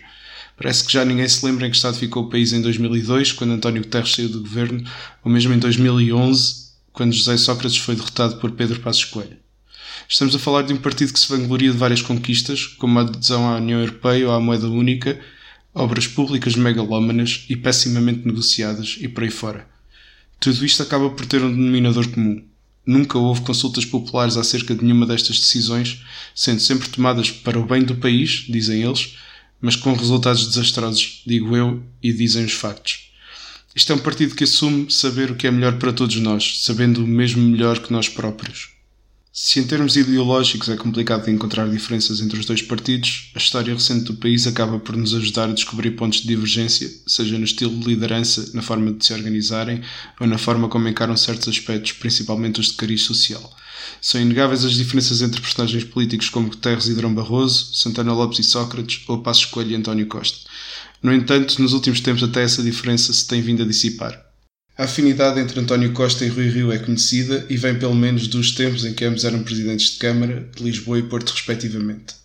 Parece 0.56 0.82
que 0.84 0.92
já 0.94 1.04
ninguém 1.04 1.28
se 1.28 1.44
lembra 1.44 1.66
em 1.66 1.70
que 1.70 1.76
estado 1.76 1.98
ficou 1.98 2.24
o 2.24 2.30
país 2.30 2.54
em 2.54 2.62
2002, 2.62 3.32
quando 3.32 3.52
António 3.52 3.82
Guterres 3.82 4.14
saiu 4.14 4.30
do 4.30 4.40
governo, 4.40 4.82
ou 5.22 5.30
mesmo 5.30 5.52
em 5.52 5.58
2011, 5.58 6.70
quando 6.90 7.12
José 7.12 7.36
Sócrates 7.36 7.76
foi 7.76 7.94
derrotado 7.96 8.36
por 8.36 8.50
Pedro 8.52 8.80
Passos 8.80 9.04
Coelho. 9.04 9.44
Estamos 10.08 10.35
a 10.35 10.38
falar 10.38 10.62
de 10.62 10.73
um 10.73 10.76
partido 10.76 11.12
que 11.12 11.19
se 11.19 11.29
vangloria 11.29 11.70
de 11.70 11.79
várias 11.79 12.02
conquistas, 12.02 12.67
como 12.67 12.99
a 12.99 13.02
adesão 13.02 13.49
à 13.49 13.56
União 13.56 13.81
Europeia 13.81 14.29
ou 14.29 14.35
à 14.35 14.41
moeda 14.41 14.69
única, 14.69 15.20
obras 15.75 16.06
públicas 16.06 16.55
megalómanas 16.55 17.44
e 17.49 17.56
pessimamente 17.56 18.26
negociadas 18.26 18.96
e 19.00 19.08
por 19.08 19.25
aí 19.25 19.31
fora. 19.31 19.67
Tudo 20.38 20.64
isto 20.64 20.82
acaba 20.82 21.11
por 21.11 21.26
ter 21.26 21.43
um 21.43 21.50
denominador 21.50 22.08
comum. 22.08 22.44
Nunca 22.87 23.19
houve 23.19 23.41
consultas 23.41 23.85
populares 23.85 24.37
acerca 24.37 24.75
de 24.75 24.85
nenhuma 24.85 25.06
destas 25.06 25.38
decisões, 25.38 26.02
sendo 26.35 26.61
sempre 26.61 26.88
tomadas 26.88 27.31
para 27.31 27.58
o 27.58 27.64
bem 27.64 27.82
do 27.82 27.96
país, 27.96 28.44
dizem 28.48 28.82
eles, 28.82 29.17
mas 29.60 29.74
com 29.74 29.94
resultados 29.94 30.46
desastrosos, 30.46 31.22
digo 31.27 31.56
eu, 31.56 31.82
e 32.03 32.13
dizem 32.13 32.44
os 32.44 32.53
factos. 32.53 33.10
Isto 33.74 33.93
é 33.93 33.96
um 33.96 34.01
partido 34.01 34.34
que 34.34 34.44
assume 34.44 34.91
saber 34.93 35.31
o 35.31 35.34
que 35.34 35.46
é 35.46 35.51
melhor 35.51 35.79
para 35.79 35.93
todos 35.93 36.17
nós, 36.17 36.63
sabendo 36.63 37.03
o 37.03 37.06
mesmo 37.06 37.43
melhor 37.43 37.81
que 37.81 37.93
nós 37.93 38.08
próprios. 38.08 38.73
Se 39.36 39.58
em 39.58 39.64
termos 39.64 39.96
ideológicos 39.96 40.69
é 40.69 40.76
complicado 40.76 41.29
encontrar 41.29 41.69
diferenças 41.69 42.20
entre 42.20 42.38
os 42.38 42.46
dois 42.46 42.62
partidos, 42.62 43.32
a 43.34 43.38
história 43.38 43.74
recente 43.74 44.05
do 44.05 44.14
país 44.14 44.46
acaba 44.46 44.79
por 44.79 44.96
nos 44.96 45.12
ajudar 45.12 45.48
a 45.48 45.53
descobrir 45.53 45.91
pontos 45.96 46.20
de 46.20 46.29
divergência, 46.29 46.88
seja 47.05 47.36
no 47.36 47.43
estilo 47.43 47.76
de 47.76 47.84
liderança, 47.84 48.53
na 48.55 48.62
forma 48.62 48.93
de 48.93 49.05
se 49.05 49.12
organizarem 49.12 49.82
ou 50.20 50.29
na 50.29 50.38
forma 50.38 50.69
como 50.69 50.86
encaram 50.86 51.17
certos 51.17 51.48
aspectos, 51.48 51.91
principalmente 51.91 52.60
os 52.60 52.69
de 52.69 52.74
cariz 52.74 53.03
social. 53.03 53.53
São 54.00 54.20
inegáveis 54.20 54.64
as 54.64 54.74
diferenças 54.74 55.20
entre 55.20 55.41
personagens 55.41 55.82
políticos 55.82 56.29
como 56.29 56.50
Guterres 56.50 56.86
e 56.86 56.94
Drão 56.94 57.12
Barroso, 57.12 57.74
Santana 57.74 58.12
Lopes 58.12 58.38
e 58.38 58.44
Sócrates 58.44 59.03
ou 59.08 59.19
Passos 59.19 59.46
Coelho 59.46 59.72
e 59.72 59.74
António 59.74 60.06
Costa. 60.06 60.48
No 61.03 61.12
entanto, 61.12 61.60
nos 61.60 61.72
últimos 61.72 61.98
tempos 61.98 62.22
até 62.22 62.44
essa 62.44 62.62
diferença 62.62 63.12
se 63.12 63.26
tem 63.26 63.43
vindo 63.43 63.64
a 63.64 63.67
dissipar. 63.67 64.23
A 64.76 64.84
afinidade 64.84 65.38
entre 65.38 65.60
António 65.60 65.93
Costa 65.93 66.24
e 66.24 66.28
Rui 66.28 66.48
Rio 66.48 66.72
é 66.72 66.78
conhecida 66.81 67.46
e 67.48 67.56
vem 67.56 67.78
pelo 67.78 67.94
menos 67.94 68.26
dos 68.26 68.50
tempos 68.50 68.84
em 68.84 68.93
que 68.93 69.04
ambos 69.04 69.24
eram 69.24 69.44
presidentes 69.44 69.93
de 69.93 69.98
Câmara 69.98 70.48
de 70.52 70.64
Lisboa 70.64 70.98
e 70.98 71.04
Porto, 71.04 71.31
respectivamente. 71.31 72.16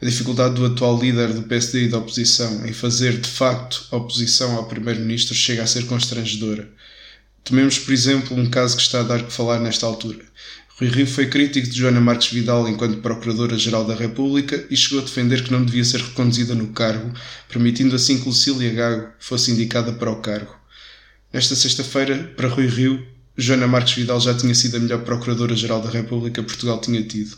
A 0.00 0.06
dificuldade 0.06 0.54
do 0.54 0.64
atual 0.64 0.98
líder 0.98 1.34
do 1.34 1.42
PSD 1.42 1.84
e 1.84 1.88
da 1.88 1.98
oposição 1.98 2.64
em 2.64 2.72
fazer 2.72 3.18
de 3.18 3.28
facto 3.28 3.86
oposição 3.90 4.56
ao 4.56 4.64
primeiro-ministro 4.64 5.34
chega 5.34 5.62
a 5.62 5.66
ser 5.66 5.84
constrangedora. 5.84 6.70
Tomemos, 7.44 7.78
por 7.78 7.92
exemplo, 7.92 8.34
um 8.34 8.48
caso 8.48 8.76
que 8.76 8.82
está 8.82 9.00
a 9.00 9.04
dar 9.04 9.22
que 9.22 9.32
falar 9.32 9.60
nesta 9.60 9.84
altura. 9.84 10.24
Rui 10.78 10.88
Rio 10.88 11.06
foi 11.06 11.26
crítico 11.26 11.68
de 11.68 11.78
Joana 11.80 12.00
Marques 12.00 12.32
Vidal 12.32 12.66
enquanto 12.66 13.02
Procuradora-Geral 13.02 13.84
da 13.84 13.94
República 13.94 14.64
e 14.70 14.76
chegou 14.76 15.00
a 15.00 15.04
defender 15.04 15.44
que 15.44 15.52
não 15.52 15.62
devia 15.62 15.84
ser 15.84 16.00
reconduzida 16.00 16.54
no 16.54 16.68
cargo, 16.68 17.12
permitindo 17.46 17.94
assim 17.94 18.18
que 18.18 18.26
Lucília 18.26 18.72
Gago 18.72 19.08
fosse 19.18 19.50
indicada 19.50 19.92
para 19.92 20.10
o 20.10 20.22
cargo. 20.22 20.59
Esta 21.32 21.54
sexta-feira, 21.54 22.32
para 22.36 22.48
Rui 22.48 22.66
Rio, 22.66 23.06
Joana 23.36 23.68
Marques 23.68 23.94
Vidal 23.94 24.20
já 24.20 24.34
tinha 24.34 24.52
sido 24.52 24.76
a 24.76 24.80
melhor 24.80 25.04
Procuradora-Geral 25.04 25.80
da 25.80 25.88
República 25.88 26.42
Portugal 26.42 26.80
tinha 26.80 27.00
tido. 27.04 27.36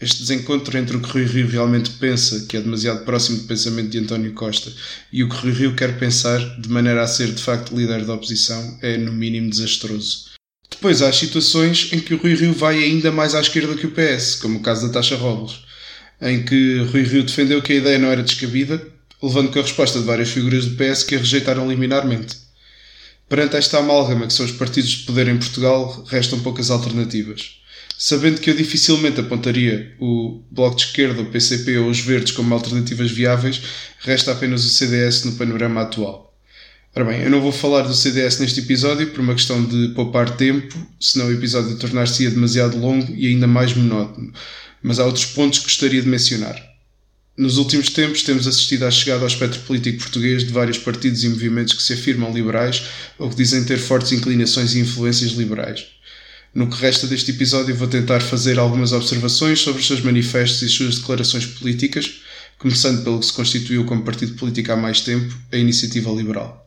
Este 0.00 0.22
desencontro 0.22 0.76
entre 0.78 0.96
o 0.96 1.00
que 1.00 1.10
Rui 1.10 1.24
Rio 1.26 1.46
realmente 1.46 1.90
pensa, 1.90 2.46
que 2.46 2.56
é 2.56 2.62
demasiado 2.62 3.04
próximo 3.04 3.38
do 3.38 3.44
pensamento 3.44 3.90
de 3.90 3.98
António 3.98 4.32
Costa, 4.32 4.72
e 5.12 5.22
o 5.22 5.28
que 5.28 5.36
Rui 5.36 5.52
Rio 5.52 5.74
quer 5.74 5.98
pensar, 5.98 6.38
de 6.58 6.68
maneira 6.70 7.02
a 7.02 7.06
ser 7.06 7.30
de 7.30 7.42
facto 7.42 7.76
líder 7.76 8.06
da 8.06 8.14
oposição, 8.14 8.78
é 8.80 8.96
no 8.96 9.12
mínimo 9.12 9.50
desastroso. 9.50 10.30
Depois 10.70 11.02
há 11.02 11.12
situações 11.12 11.90
em 11.92 12.00
que 12.00 12.14
o 12.14 12.16
Rui 12.16 12.34
Rio 12.34 12.54
vai 12.54 12.82
ainda 12.82 13.12
mais 13.12 13.34
à 13.34 13.40
esquerda 13.40 13.76
que 13.76 13.86
o 13.86 13.92
PS, 13.92 14.36
como 14.36 14.60
o 14.60 14.62
caso 14.62 14.86
da 14.86 14.94
taxa 14.94 15.14
Robles, 15.14 15.60
em 16.22 16.42
que 16.42 16.78
Rui 16.90 17.02
Rio 17.02 17.22
defendeu 17.22 17.60
que 17.60 17.74
a 17.74 17.76
ideia 17.76 17.98
não 17.98 18.08
era 18.08 18.22
descabida, 18.22 18.82
levando 19.22 19.52
com 19.52 19.58
a 19.58 19.62
resposta 19.62 19.98
de 19.98 20.06
várias 20.06 20.30
figuras 20.30 20.64
do 20.64 20.74
PS 20.74 21.02
que 21.02 21.14
a 21.14 21.18
rejeitaram 21.18 21.68
liminarmente. 21.68 22.43
Perante 23.28 23.56
esta 23.56 23.78
amálgama 23.78 24.26
que 24.26 24.32
são 24.32 24.44
os 24.44 24.52
partidos 24.52 24.90
de 24.90 25.04
poder 25.04 25.28
em 25.28 25.38
Portugal, 25.38 26.04
restam 26.08 26.40
poucas 26.40 26.70
alternativas. 26.70 27.58
Sabendo 27.96 28.40
que 28.40 28.50
eu 28.50 28.54
dificilmente 28.54 29.20
apontaria 29.20 29.94
o 29.98 30.42
Bloco 30.50 30.76
de 30.76 30.82
Esquerda, 30.82 31.22
o 31.22 31.30
PCP 31.30 31.78
ou 31.78 31.88
os 31.88 32.00
Verdes 32.00 32.32
como 32.32 32.52
alternativas 32.52 33.10
viáveis, 33.10 33.62
resta 34.00 34.32
apenas 34.32 34.64
o 34.64 34.68
CDS 34.68 35.24
no 35.24 35.32
panorama 35.32 35.82
atual. 35.82 36.34
Ora 36.94 37.06
bem, 37.06 37.22
eu 37.22 37.30
não 37.30 37.40
vou 37.40 37.50
falar 37.50 37.82
do 37.82 37.94
CDS 37.94 38.38
neste 38.38 38.60
episódio 38.60 39.10
por 39.10 39.20
uma 39.20 39.34
questão 39.34 39.64
de 39.64 39.88
poupar 39.94 40.36
tempo, 40.36 40.76
senão 41.00 41.26
o 41.26 41.32
episódio 41.32 41.76
tornar-se-ia 41.76 42.30
demasiado 42.30 42.78
longo 42.78 43.12
e 43.16 43.28
ainda 43.28 43.46
mais 43.46 43.74
monótono, 43.74 44.32
mas 44.82 45.00
há 45.00 45.04
outros 45.04 45.26
pontos 45.26 45.60
que 45.60 45.64
gostaria 45.64 46.02
de 46.02 46.08
mencionar. 46.08 46.73
Nos 47.36 47.56
últimos 47.56 47.90
tempos 47.90 48.22
temos 48.22 48.46
assistido 48.46 48.84
à 48.84 48.90
chegada 48.92 49.22
ao 49.22 49.26
espectro 49.26 49.60
político 49.62 49.98
português 49.98 50.44
de 50.44 50.52
vários 50.52 50.78
partidos 50.78 51.24
e 51.24 51.28
movimentos 51.28 51.74
que 51.74 51.82
se 51.82 51.92
afirmam 51.92 52.32
liberais 52.32 52.84
ou 53.18 53.28
que 53.28 53.34
dizem 53.34 53.64
ter 53.64 53.76
fortes 53.76 54.12
inclinações 54.12 54.74
e 54.74 54.78
influências 54.78 55.32
liberais. 55.32 55.84
No 56.54 56.70
que 56.70 56.76
resta 56.76 57.08
deste 57.08 57.32
episódio 57.32 57.74
vou 57.74 57.88
tentar 57.88 58.20
fazer 58.20 58.56
algumas 58.56 58.92
observações 58.92 59.58
sobre 59.58 59.80
os 59.80 59.86
seus 59.88 60.00
manifestos 60.00 60.62
e 60.62 60.68
suas 60.68 61.00
declarações 61.00 61.44
políticas, 61.44 62.20
começando 62.56 63.02
pelo 63.02 63.18
que 63.18 63.26
se 63.26 63.32
constituiu 63.32 63.84
como 63.84 64.04
partido 64.04 64.34
político 64.34 64.70
há 64.70 64.76
mais 64.76 65.00
tempo, 65.00 65.36
a 65.50 65.56
Iniciativa 65.56 66.12
Liberal. 66.12 66.64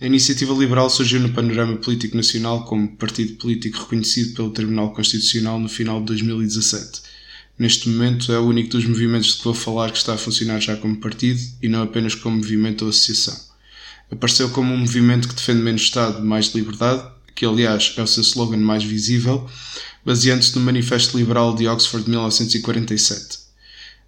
A 0.00 0.06
Iniciativa 0.06 0.52
Liberal 0.52 0.90
surgiu 0.90 1.20
no 1.20 1.32
panorama 1.32 1.76
político 1.76 2.16
nacional 2.16 2.64
como 2.64 2.96
partido 2.96 3.34
político 3.34 3.78
reconhecido 3.78 4.34
pelo 4.34 4.50
Tribunal 4.50 4.92
Constitucional 4.92 5.60
no 5.60 5.68
final 5.68 6.00
de 6.00 6.06
2017. 6.06 7.11
Neste 7.62 7.88
momento 7.88 8.32
é 8.32 8.40
o 8.40 8.48
único 8.48 8.70
dos 8.70 8.84
movimentos 8.84 9.28
de 9.28 9.36
que 9.36 9.44
vou 9.44 9.54
falar 9.54 9.92
que 9.92 9.96
está 9.96 10.14
a 10.14 10.18
funcionar 10.18 10.58
já 10.58 10.76
como 10.76 10.96
partido 10.96 11.40
e 11.62 11.68
não 11.68 11.80
apenas 11.80 12.12
como 12.12 12.38
movimento 12.38 12.82
ou 12.82 12.88
associação. 12.88 13.38
Apareceu 14.10 14.50
como 14.50 14.74
um 14.74 14.78
movimento 14.78 15.28
que 15.28 15.34
defende 15.36 15.62
menos 15.62 15.82
Estado, 15.82 16.24
mais 16.24 16.46
liberdade, 16.56 17.08
que 17.36 17.46
aliás 17.46 17.94
é 17.96 18.02
o 18.02 18.06
seu 18.08 18.24
slogan 18.24 18.56
mais 18.56 18.82
visível, 18.82 19.48
baseando-se 20.04 20.58
no 20.58 20.64
Manifesto 20.64 21.16
Liberal 21.16 21.54
de 21.54 21.68
Oxford 21.68 22.04
de 22.04 22.10
1947. 22.10 23.38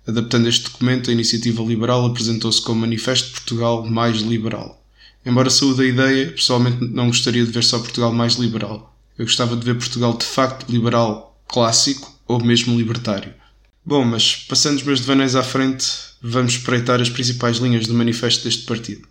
Adaptando 0.04 0.49
este 0.49 0.64
documento, 0.64 1.08
a 1.08 1.12
Iniciativa 1.12 1.62
Liberal 1.62 2.06
apresentou-se 2.06 2.61
como 2.61 2.80
Manifesto 2.80 3.30
Portugal 3.30 3.87
mais 3.87 4.16
liberal. 4.16 4.84
Embora 5.25 5.49
saúde 5.49 5.82
a 5.82 5.87
ideia, 5.87 6.32
pessoalmente 6.32 6.84
não 6.88 7.06
gostaria 7.06 7.44
de 7.44 7.52
ver 7.52 7.62
só 7.62 7.78
Portugal 7.78 8.12
mais 8.12 8.32
liberal. 8.34 8.99
Eu 9.16 9.25
gostava 9.25 9.54
de 9.54 9.64
ver 9.64 9.76
Portugal 9.76 10.18
de 10.18 10.25
facto 10.25 10.68
liberal 10.68 11.40
clássico 11.46 12.12
ou 12.26 12.42
mesmo 12.42 12.76
libertário. 12.76 13.43
Bom, 13.86 14.02
mas 14.02 14.34
passando 14.48 14.78
os 14.78 14.82
meus 14.82 15.00
devaneios 15.00 15.36
à 15.36 15.42
frente, 15.42 15.86
vamos 16.22 16.54
espreitar 16.54 17.02
as 17.02 17.10
principais 17.10 17.58
linhas 17.58 17.86
do 17.86 17.92
manifesto 17.92 18.44
deste 18.44 18.64
partido. 18.64 19.02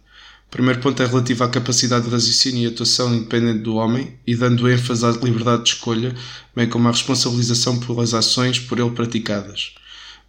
O 0.48 0.50
primeiro 0.50 0.80
ponto 0.82 1.02
é 1.04 1.06
relativo 1.06 1.44
à 1.44 1.48
capacidade 1.48 2.06
de 2.06 2.12
raciocínio 2.12 2.64
e 2.64 2.74
atuação 2.74 3.14
independente 3.14 3.60
do 3.60 3.76
homem 3.76 4.18
e 4.26 4.36
dando 4.36 4.68
ênfase 4.68 5.06
à 5.06 5.12
liberdade 5.12 5.64
de 5.64 5.70
escolha, 5.70 6.16
bem 6.56 6.68
como 6.68 6.88
à 6.88 6.92
responsabilização 6.92 7.80
pelas 7.80 8.16
ações 8.16 8.60
por 8.60 8.80
ele 8.80 8.90
praticadas. 8.90 9.76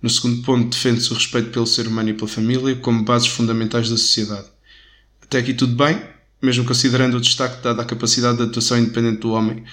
No 0.02 0.10
segundo 0.10 0.42
ponto, 0.42 0.68
defende-se 0.68 1.10
o 1.10 1.14
respeito 1.14 1.48
pelo 1.48 1.66
ser 1.66 1.86
humano 1.86 2.10
e 2.10 2.14
pela 2.14 2.28
família 2.28 2.76
como 2.76 3.02
bases 3.02 3.28
fundamentais 3.28 3.88
da 3.88 3.96
sociedade. 3.96 4.48
Até 5.22 5.38
aqui 5.38 5.54
tudo 5.54 5.74
bem, 5.74 6.02
mesmo 6.42 6.66
considerando 6.66 7.16
o 7.16 7.20
destaque 7.20 7.62
dado 7.62 7.80
à 7.80 7.84
capacidade 7.86 8.36
de 8.36 8.42
atuação 8.42 8.78
independente 8.78 9.20
do 9.20 9.30
homem, 9.30 9.64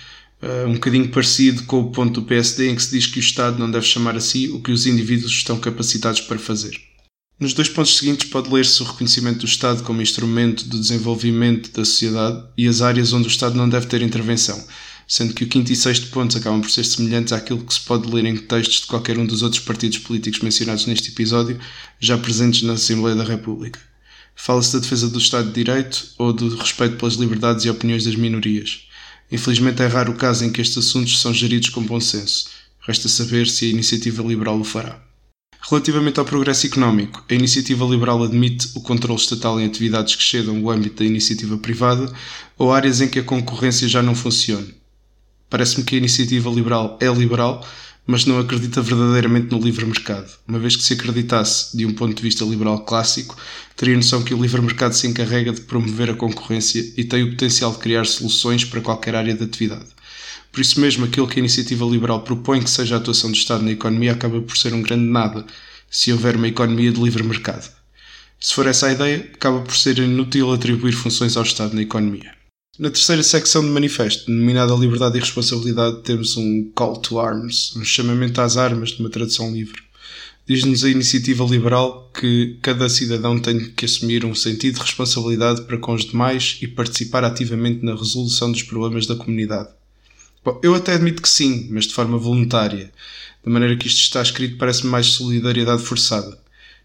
uh, 0.42 0.68
um 0.68 0.74
bocadinho 0.74 1.10
parecido 1.10 1.64
com 1.64 1.82
o 1.82 1.92
ponto 1.92 2.22
do 2.22 2.28
PSD 2.28 2.70
em 2.70 2.76
que 2.76 2.84
se 2.84 2.92
diz 2.92 3.08
que 3.08 3.20
o 3.20 3.22
Estado 3.22 3.60
não 3.60 3.70
deve 3.70 3.86
chamar 3.86 4.16
a 4.16 4.22
si 4.22 4.50
o 4.50 4.62
que 4.62 4.72
os 4.72 4.86
indivíduos 4.86 5.32
estão 5.32 5.60
capacitados 5.60 6.22
para 6.22 6.40
fazer. 6.40 6.80
Nos 7.40 7.54
dois 7.54 7.70
pontos 7.70 7.98
seguintes 7.98 8.30
pode 8.30 8.54
ler-se 8.54 8.84
o 8.84 8.86
reconhecimento 8.86 9.40
do 9.40 9.48
Estado 9.48 9.82
como 9.82 10.02
instrumento 10.02 10.64
de 10.64 10.80
desenvolvimento 10.80 11.72
da 11.72 11.84
sociedade 11.84 12.44
e 12.56 12.68
as 12.68 12.82
áreas 12.82 13.14
onde 13.14 13.28
o 13.28 13.32
Estado 13.32 13.56
não 13.56 13.68
deve 13.68 13.88
ter 13.88 14.04
intervenção, 14.04 14.64
sendo 15.08 15.34
que 15.34 15.44
o 15.44 15.48
quinto 15.48 15.72
e 15.72 15.76
sexto 15.76 16.12
pontos 16.12 16.36
acabam 16.36 16.62
por 16.62 16.70
ser 16.70 16.86
semelhantes 16.86 17.34
àquilo 17.34 17.66
que 17.66 17.74
se 17.74 17.82
pode 17.82 18.08
ler 18.08 18.26
em 18.26 18.38
textos 18.38 18.82
de 18.82 18.86
qualquer 18.86 19.18
um 19.18 19.26
dos 19.26 19.42
outros 19.42 19.62
partidos 19.62 19.98
políticos 19.98 20.42
mencionados 20.42 20.86
neste 20.86 21.10
episódio, 21.10 21.60
já 22.00 22.16
presentes 22.16 22.62
na 22.62 22.74
Assembleia 22.74 23.16
da 23.16 23.24
República. 23.24 23.80
Fala-se 24.36 24.74
da 24.74 24.80
defesa 24.80 25.10
do 25.10 25.18
Estado 25.18 25.48
de 25.48 25.56
Direito 25.56 26.14
ou 26.20 26.32
do 26.32 26.56
respeito 26.56 26.98
pelas 26.98 27.16
liberdades 27.16 27.66
e 27.66 27.70
opiniões 27.70 28.06
das 28.06 28.16
minorias. 28.16 28.88
Infelizmente 29.32 29.82
é 29.82 29.88
raro 29.88 30.12
o 30.12 30.18
caso 30.18 30.44
em 30.44 30.52
que 30.52 30.62
estes 30.62 30.78
assuntos 30.78 31.20
são 31.20 31.34
geridos 31.34 31.70
com 31.70 31.82
bom 31.82 32.00
senso. 32.00 32.50
Resta 32.82 33.08
saber 33.08 33.48
se 33.48 33.66
a 33.66 33.70
iniciativa 33.70 34.22
liberal 34.22 34.60
o 34.60 34.64
fará. 34.64 35.00
Relativamente 35.70 36.20
ao 36.20 36.26
progresso 36.26 36.66
económico, 36.66 37.24
a 37.30 37.34
iniciativa 37.34 37.86
liberal 37.86 38.24
admite 38.24 38.70
o 38.76 38.82
controle 38.82 39.20
estatal 39.20 39.60
em 39.60 39.66
atividades 39.66 40.16
que 40.16 40.24
cedam 40.24 40.62
o 40.62 40.70
âmbito 40.72 41.04
da 41.04 41.06
iniciativa 41.06 41.58
privada 41.58 42.12
ou 42.58 42.74
áreas 42.74 43.00
em 43.00 43.08
que 43.08 43.20
a 43.20 43.24
concorrência 43.24 43.88
já 43.88 44.02
não 44.02 44.16
funcione. 44.16 44.74
Parece-me 45.50 45.84
que 45.84 45.96
a 45.96 45.98
iniciativa 46.00 46.50
liberal 46.50 46.98
é 47.00 47.08
liberal, 47.08 47.66
mas 48.06 48.26
não 48.26 48.40
acredita 48.40 48.82
verdadeiramente 48.82 49.52
no 49.52 49.60
livre 49.60 49.86
mercado. 49.86 50.30
Uma 50.48 50.60
vez 50.60 50.76
que 50.76 50.84
se 50.84 50.94
acreditasse 50.94 51.76
de 51.78 51.86
um 51.86 51.94
ponto 51.94 52.16
de 52.16 52.22
vista 52.22 52.44
liberal 52.44 52.80
clássico, 52.84 53.38
teria 53.76 53.96
noção 53.96 54.24
que 54.24 54.34
o 54.34 54.42
livre 54.42 54.62
mercado 54.62 54.94
se 54.94 55.08
encarrega 55.08 55.54
de 55.54 55.62
promover 55.62 56.10
a 56.10 56.16
concorrência 56.16 56.94
e 56.98 57.04
tem 57.04 57.24
o 57.24 57.32
potencial 57.32 57.72
de 57.72 57.80
criar 57.80 58.06
soluções 58.06 58.66
para 58.66 58.82
qualquer 58.82 59.16
área 59.16 59.34
de 59.34 59.44
atividade. 59.44 59.88
Por 60.52 60.60
isso 60.60 60.82
mesmo, 60.82 61.06
aquilo 61.06 61.28
que 61.28 61.40
a 61.40 61.40
iniciativa 61.40 61.86
liberal 61.86 62.22
propõe 62.24 62.62
que 62.62 62.70
seja 62.70 62.96
a 62.96 62.98
atuação 62.98 63.32
do 63.32 63.38
Estado 63.38 63.64
na 63.64 63.72
economia 63.72 64.12
acaba 64.12 64.42
por 64.42 64.58
ser 64.58 64.74
um 64.74 64.82
grande 64.82 65.06
nada, 65.06 65.46
se 65.90 66.12
houver 66.12 66.36
uma 66.36 66.48
economia 66.48 66.92
de 66.92 67.02
livre 67.02 67.24
mercado. 67.24 67.72
Se 68.40 68.54
for 68.54 68.68
essa 68.68 68.88
a 68.88 68.92
ideia, 68.92 69.30
acaba 69.34 69.62
por 69.62 69.76
ser 69.76 70.00
inútil 70.00 70.52
atribuir 70.52 70.94
funções 70.94 71.38
ao 71.38 71.44
Estado 71.44 71.76
na 71.76 71.82
economia. 71.84 72.41
Na 72.80 72.90
terceira 72.90 73.22
secção 73.22 73.62
do 73.62 73.70
manifesto, 73.70 74.28
denominada 74.28 74.74
Liberdade 74.74 75.18
e 75.18 75.20
Responsabilidade, 75.20 76.04
temos 76.04 76.38
um 76.38 76.72
call 76.74 76.96
to 76.96 77.20
arms, 77.20 77.76
um 77.76 77.84
chamamento 77.84 78.40
às 78.40 78.56
armas 78.56 78.92
de 78.92 79.02
uma 79.02 79.10
tradução 79.10 79.52
livre. 79.52 79.84
Diz-nos 80.48 80.86
a 80.86 80.90
iniciativa 80.90 81.44
liberal 81.44 82.10
que 82.18 82.58
cada 82.62 82.88
cidadão 82.88 83.38
tem 83.38 83.72
que 83.72 83.84
assumir 83.84 84.24
um 84.24 84.34
sentido 84.34 84.76
de 84.76 84.82
responsabilidade 84.82 85.64
para 85.64 85.78
com 85.78 85.94
os 85.94 86.06
demais 86.06 86.60
e 86.62 86.68
participar 86.68 87.26
ativamente 87.26 87.84
na 87.84 87.94
resolução 87.94 88.50
dos 88.50 88.64
problemas 88.64 89.06
da 89.06 89.18
comunidade. 89.18 89.68
Bom, 90.44 90.58
eu 90.64 90.74
até 90.74 90.94
admito 90.94 91.22
que 91.22 91.30
sim, 91.30 91.68
mas 91.72 91.86
de 91.86 91.94
forma 91.94 92.18
voluntária. 92.18 92.90
Da 93.44 93.52
maneira 93.52 93.76
que 93.76 93.88
isto 93.88 94.00
está 94.00 94.22
escrito, 94.22 94.58
parece-me 94.58 94.90
mais 94.90 95.08
solidariedade 95.08 95.84
forçada. 95.84 96.40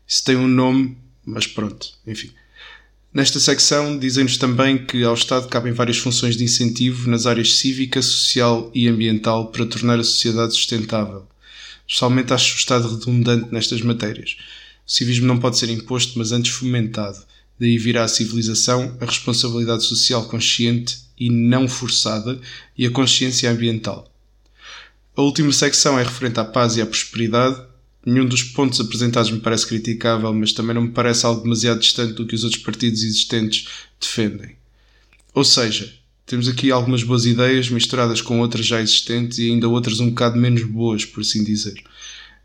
Isso 0.06 0.24
tem 0.24 0.34
um 0.34 0.48
nome, 0.48 0.98
mas 1.24 1.46
pronto, 1.46 1.90
enfim. 2.04 2.32
Nesta 3.16 3.40
secção, 3.40 3.98
dizem-nos 3.98 4.36
também 4.36 4.76
que 4.76 5.02
ao 5.02 5.14
Estado 5.14 5.48
cabem 5.48 5.72
várias 5.72 5.96
funções 5.96 6.36
de 6.36 6.44
incentivo 6.44 7.08
nas 7.08 7.24
áreas 7.24 7.56
cívica, 7.56 8.02
social 8.02 8.70
e 8.74 8.86
ambiental 8.88 9.46
para 9.46 9.64
tornar 9.64 9.98
a 9.98 10.04
sociedade 10.04 10.52
sustentável. 10.52 11.26
Pessoalmente 11.88 12.34
acho 12.34 12.54
o 12.54 12.58
Estado 12.58 12.86
redundante 12.86 13.50
nestas 13.50 13.80
matérias. 13.80 14.36
O 14.86 14.92
civismo 14.92 15.26
não 15.26 15.38
pode 15.38 15.56
ser 15.56 15.70
imposto, 15.70 16.18
mas 16.18 16.30
antes 16.30 16.52
fomentado. 16.52 17.16
Daí 17.58 17.78
virá 17.78 18.04
a 18.04 18.08
civilização, 18.08 18.94
a 19.00 19.06
responsabilidade 19.06 19.84
social 19.84 20.28
consciente 20.28 20.98
e 21.18 21.30
não 21.30 21.66
forçada 21.66 22.38
e 22.76 22.84
a 22.84 22.90
consciência 22.90 23.50
ambiental. 23.50 24.12
A 25.16 25.22
última 25.22 25.54
secção 25.54 25.98
é 25.98 26.02
referente 26.02 26.38
à 26.38 26.44
paz 26.44 26.76
e 26.76 26.82
à 26.82 26.86
prosperidade, 26.86 27.62
Nenhum 28.06 28.24
dos 28.24 28.44
pontos 28.44 28.80
apresentados 28.80 29.32
me 29.32 29.40
parece 29.40 29.66
criticável, 29.66 30.32
mas 30.32 30.52
também 30.52 30.76
não 30.76 30.82
me 30.82 30.92
parece 30.92 31.26
algo 31.26 31.42
demasiado 31.42 31.80
distante 31.80 32.12
do 32.12 32.24
que 32.24 32.36
os 32.36 32.44
outros 32.44 32.62
partidos 32.62 33.02
existentes 33.02 33.66
defendem. 34.00 34.54
Ou 35.34 35.42
seja, 35.42 35.92
temos 36.24 36.46
aqui 36.46 36.70
algumas 36.70 37.02
boas 37.02 37.26
ideias 37.26 37.68
misturadas 37.68 38.20
com 38.20 38.38
outras 38.38 38.64
já 38.64 38.80
existentes 38.80 39.38
e 39.38 39.50
ainda 39.50 39.68
outras 39.68 39.98
um 39.98 40.10
bocado 40.10 40.38
menos 40.38 40.62
boas, 40.62 41.04
por 41.04 41.22
assim 41.22 41.42
dizer. 41.42 41.82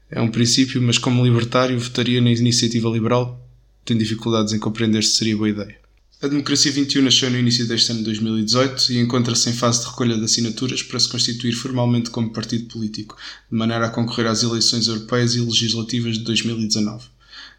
É 0.09 0.19
um 0.19 0.31
princípio, 0.31 0.81
mas 0.81 0.97
como 0.97 1.23
libertário 1.23 1.79
votaria 1.79 2.19
na 2.19 2.31
iniciativa 2.31 2.89
liberal? 2.89 3.47
Tenho 3.85 3.99
dificuldades 3.99 4.53
em 4.53 4.59
compreender 4.59 5.03
se 5.03 5.11
seria 5.11 5.37
boa 5.37 5.49
ideia. 5.49 5.80
A 6.23 6.27
Democracia 6.27 6.71
21 6.71 7.01
nasceu 7.01 7.31
no 7.31 7.39
início 7.39 7.67
deste 7.67 7.89
ano 7.89 8.01
de 8.01 8.05
2018 8.05 8.93
e 8.93 8.99
encontra-se 8.99 9.49
em 9.49 9.53
fase 9.53 9.79
de 9.79 9.87
recolha 9.87 10.15
de 10.15 10.23
assinaturas 10.23 10.83
para 10.83 10.99
se 10.99 11.09
constituir 11.09 11.53
formalmente 11.53 12.11
como 12.11 12.29
partido 12.29 12.67
político, 12.67 13.17
de 13.51 13.57
maneira 13.57 13.87
a 13.87 13.89
concorrer 13.89 14.27
às 14.27 14.43
eleições 14.43 14.85
europeias 14.85 15.33
e 15.33 15.39
legislativas 15.39 16.19
de 16.19 16.23
2019. 16.23 17.05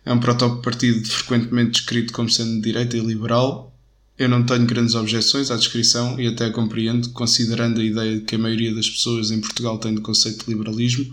É 0.05 0.13
um 0.13 0.21
proto-partido 0.21 1.05
frequentemente 1.09 1.73
descrito 1.73 2.13
como 2.13 2.31
sendo 2.31 2.55
de 2.55 2.61
direita 2.61 2.97
e 2.97 3.01
liberal. 3.01 3.77
Eu 4.17 4.29
não 4.29 4.47
tenho 4.47 4.65
grandes 4.65 4.95
objeções 4.95 5.51
à 5.51 5.57
descrição 5.57 6.21
e 6.21 6.29
até 6.29 6.49
compreendo, 6.49 7.09
considerando 7.09 7.81
a 7.81 7.85
ideia 7.85 8.19
de 8.21 8.25
que 8.25 8.37
a 8.37 8.39
maioria 8.39 8.73
das 8.73 8.89
pessoas 8.89 9.33
em 9.33 9.41
Portugal 9.41 9.77
tem 9.79 9.93
do 9.93 10.03
conceito 10.03 10.45
de 10.45 10.53
liberalismo, 10.53 11.13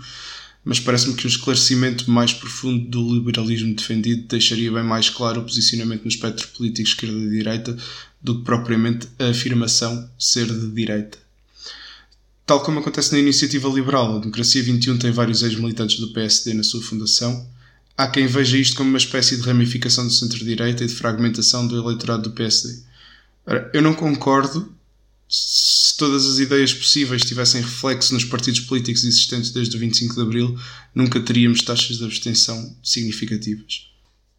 mas 0.63 0.79
parece-me 0.79 1.15
que 1.15 1.25
um 1.25 1.29
esclarecimento 1.29 2.09
mais 2.11 2.33
profundo 2.33 2.85
do 2.89 3.13
liberalismo 3.13 3.73
defendido 3.73 4.27
deixaria 4.27 4.71
bem 4.71 4.83
mais 4.83 5.09
claro 5.09 5.41
o 5.41 5.43
posicionamento 5.43 6.03
no 6.03 6.09
espectro 6.09 6.47
político 6.49 6.89
esquerda-direita 6.89 7.77
do 8.21 8.39
que 8.39 8.43
propriamente 8.43 9.07
a 9.17 9.29
afirmação 9.29 10.09
ser 10.17 10.45
de 10.45 10.69
direita. 10.71 11.17
Tal 12.45 12.61
como 12.61 12.79
acontece 12.79 13.11
na 13.11 13.19
iniciativa 13.19 13.69
liberal, 13.69 14.17
a 14.17 14.19
Democracia 14.19 14.63
21 14.63 14.97
tem 14.97 15.11
vários 15.11 15.43
ex-militantes 15.43 15.99
do 15.99 16.11
PSD 16.11 16.53
na 16.53 16.63
sua 16.63 16.81
fundação. 16.81 17.47
Há 17.95 18.07
quem 18.07 18.27
veja 18.27 18.57
isto 18.57 18.75
como 18.75 18.89
uma 18.89 18.97
espécie 18.97 19.37
de 19.37 19.43
ramificação 19.43 20.05
do 20.07 20.11
centro-direita 20.11 20.83
e 20.83 20.87
de 20.87 20.95
fragmentação 20.95 21.67
do 21.67 21.77
eleitorado 21.77 22.23
do 22.23 22.31
PSD. 22.31 22.79
Ora, 23.45 23.69
eu 23.73 23.81
não 23.81 23.93
concordo 23.93 24.73
se 25.29 25.95
todas 25.95 26.25
as 26.25 26.39
ideias 26.39 26.73
possíveis 26.73 27.23
tivessem 27.23 27.61
reflexo 27.61 28.15
nos 28.15 28.25
partidos 28.25 28.61
políticos 28.61 29.03
existentes 29.03 29.51
desde 29.51 29.77
o 29.77 29.79
25 29.79 30.15
de 30.15 30.21
Abril, 30.21 30.59
nunca 30.95 31.19
teríamos 31.19 31.61
taxas 31.61 31.99
de 31.99 32.03
abstenção 32.03 32.75
significativas. 32.83 33.87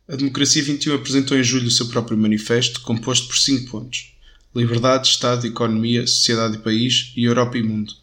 A 0.08 0.16
Democracia 0.16 0.60
21 0.60 0.94
apresentou 0.94 1.38
em 1.38 1.44
julho 1.44 1.68
o 1.68 1.70
seu 1.70 1.86
próprio 1.86 2.18
manifesto, 2.18 2.80
composto 2.80 3.28
por 3.28 3.38
cinco 3.38 3.70
pontos: 3.70 4.12
liberdade, 4.54 5.06
Estado, 5.06 5.46
economia, 5.46 6.04
sociedade 6.08 6.56
e 6.56 6.58
país 6.58 7.12
e 7.16 7.22
Europa 7.22 7.56
e 7.56 7.62
mundo. 7.62 7.94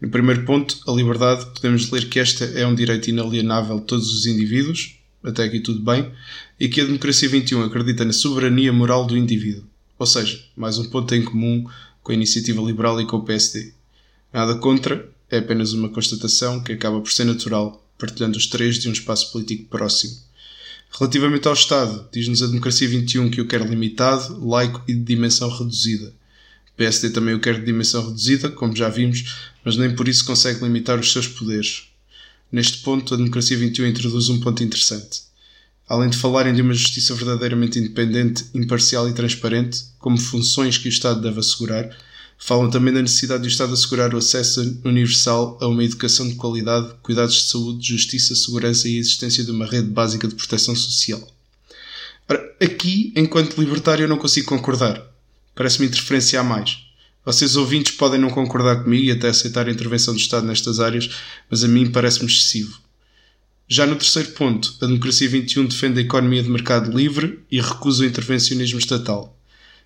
No 0.00 0.08
primeiro 0.08 0.44
ponto, 0.44 0.78
a 0.86 0.92
liberdade, 0.92 1.46
podemos 1.46 1.90
ler 1.90 2.08
que 2.08 2.20
esta 2.20 2.44
é 2.44 2.64
um 2.64 2.74
direito 2.74 3.10
inalienável 3.10 3.80
de 3.80 3.86
todos 3.86 4.14
os 4.14 4.26
indivíduos, 4.26 4.94
até 5.24 5.42
aqui 5.42 5.58
tudo 5.58 5.82
bem, 5.82 6.12
e 6.60 6.68
que 6.68 6.80
a 6.80 6.84
Democracia 6.84 7.28
21 7.28 7.64
acredita 7.64 8.04
na 8.04 8.12
soberania 8.12 8.72
moral 8.72 9.04
do 9.04 9.16
indivíduo. 9.16 9.64
Ou 9.98 10.06
seja, 10.06 10.42
mais 10.56 10.78
um 10.78 10.88
ponto 10.88 11.14
em 11.14 11.22
comum 11.22 11.66
com 12.02 12.12
a 12.12 12.14
Iniciativa 12.14 12.62
Liberal 12.62 13.00
e 13.00 13.06
com 13.06 13.18
o 13.18 13.24
PSD. 13.24 13.72
Nada 14.32 14.54
contra, 14.56 15.10
é 15.30 15.38
apenas 15.38 15.72
uma 15.72 15.88
constatação 15.88 16.62
que 16.62 16.72
acaba 16.72 17.00
por 17.00 17.12
ser 17.12 17.24
natural, 17.24 17.86
partilhando 17.98 18.38
os 18.38 18.46
três 18.46 18.78
de 18.78 18.88
um 18.88 18.92
espaço 18.92 19.30
político 19.32 19.68
próximo. 19.68 20.16
Relativamente 20.98 21.46
ao 21.46 21.54
Estado, 21.54 22.08
diz-nos 22.12 22.42
a 22.42 22.46
Democracia 22.46 22.88
21 22.88 23.30
que 23.30 23.40
o 23.40 23.46
quer 23.46 23.64
limitado, 23.64 24.44
laico 24.44 24.82
e 24.88 24.94
de 24.94 25.02
dimensão 25.02 25.48
reduzida. 25.48 26.12
O 26.72 26.76
PSD 26.76 27.10
também 27.10 27.34
o 27.34 27.40
quer 27.40 27.60
de 27.60 27.66
dimensão 27.66 28.04
reduzida, 28.04 28.50
como 28.50 28.74
já 28.74 28.88
vimos, 28.88 29.50
mas 29.64 29.76
nem 29.76 29.94
por 29.94 30.08
isso 30.08 30.24
consegue 30.24 30.64
limitar 30.64 30.98
os 30.98 31.12
seus 31.12 31.28
poderes. 31.28 31.90
Neste 32.50 32.78
ponto, 32.78 33.14
a 33.14 33.16
Democracia 33.16 33.56
21 33.56 33.86
introduz 33.86 34.28
um 34.28 34.40
ponto 34.40 34.64
interessante. 34.64 35.29
Além 35.90 36.08
de 36.08 36.16
falarem 36.16 36.54
de 36.54 36.62
uma 36.62 36.72
justiça 36.72 37.12
verdadeiramente 37.16 37.76
independente, 37.76 38.44
imparcial 38.54 39.08
e 39.08 39.12
transparente, 39.12 39.86
como 39.98 40.16
funções 40.16 40.78
que 40.78 40.86
o 40.86 40.88
Estado 40.88 41.20
deve 41.20 41.40
assegurar, 41.40 41.90
falam 42.38 42.70
também 42.70 42.94
da 42.94 43.02
necessidade 43.02 43.42
do 43.42 43.48
Estado 43.48 43.72
assegurar 43.72 44.14
o 44.14 44.18
acesso 44.18 44.80
universal 44.84 45.58
a 45.60 45.66
uma 45.66 45.82
educação 45.82 46.28
de 46.28 46.36
qualidade, 46.36 46.94
cuidados 47.02 47.34
de 47.34 47.42
saúde, 47.42 47.88
justiça, 47.88 48.36
segurança 48.36 48.88
e 48.88 48.98
a 48.98 49.00
existência 49.00 49.42
de 49.42 49.50
uma 49.50 49.66
rede 49.66 49.88
básica 49.88 50.28
de 50.28 50.36
proteção 50.36 50.76
social. 50.76 51.20
Ora, 52.28 52.56
aqui, 52.62 53.12
enquanto 53.16 53.60
libertário, 53.60 54.04
eu 54.04 54.08
não 54.08 54.16
consigo 54.16 54.46
concordar. 54.46 55.04
Parece-me 55.56 55.88
interferência 55.88 56.38
a 56.38 56.44
mais. 56.44 56.78
Vocês 57.24 57.56
ouvintes 57.56 57.96
podem 57.96 58.20
não 58.20 58.30
concordar 58.30 58.84
comigo 58.84 59.06
e 59.06 59.10
até 59.10 59.28
aceitar 59.28 59.66
a 59.66 59.72
intervenção 59.72 60.14
do 60.14 60.20
Estado 60.20 60.46
nestas 60.46 60.78
áreas, 60.78 61.10
mas 61.50 61.64
a 61.64 61.68
mim 61.68 61.90
parece-me 61.90 62.30
excessivo. 62.30 62.78
Já 63.72 63.86
no 63.86 63.94
terceiro 63.94 64.32
ponto, 64.32 64.74
a 64.80 64.86
Democracia 64.86 65.28
21 65.28 65.66
defende 65.66 66.00
a 66.00 66.02
economia 66.02 66.42
de 66.42 66.50
mercado 66.50 66.90
livre 66.90 67.38
e 67.48 67.60
recusa 67.60 68.02
o 68.02 68.06
intervencionismo 68.06 68.80
estatal. 68.80 69.38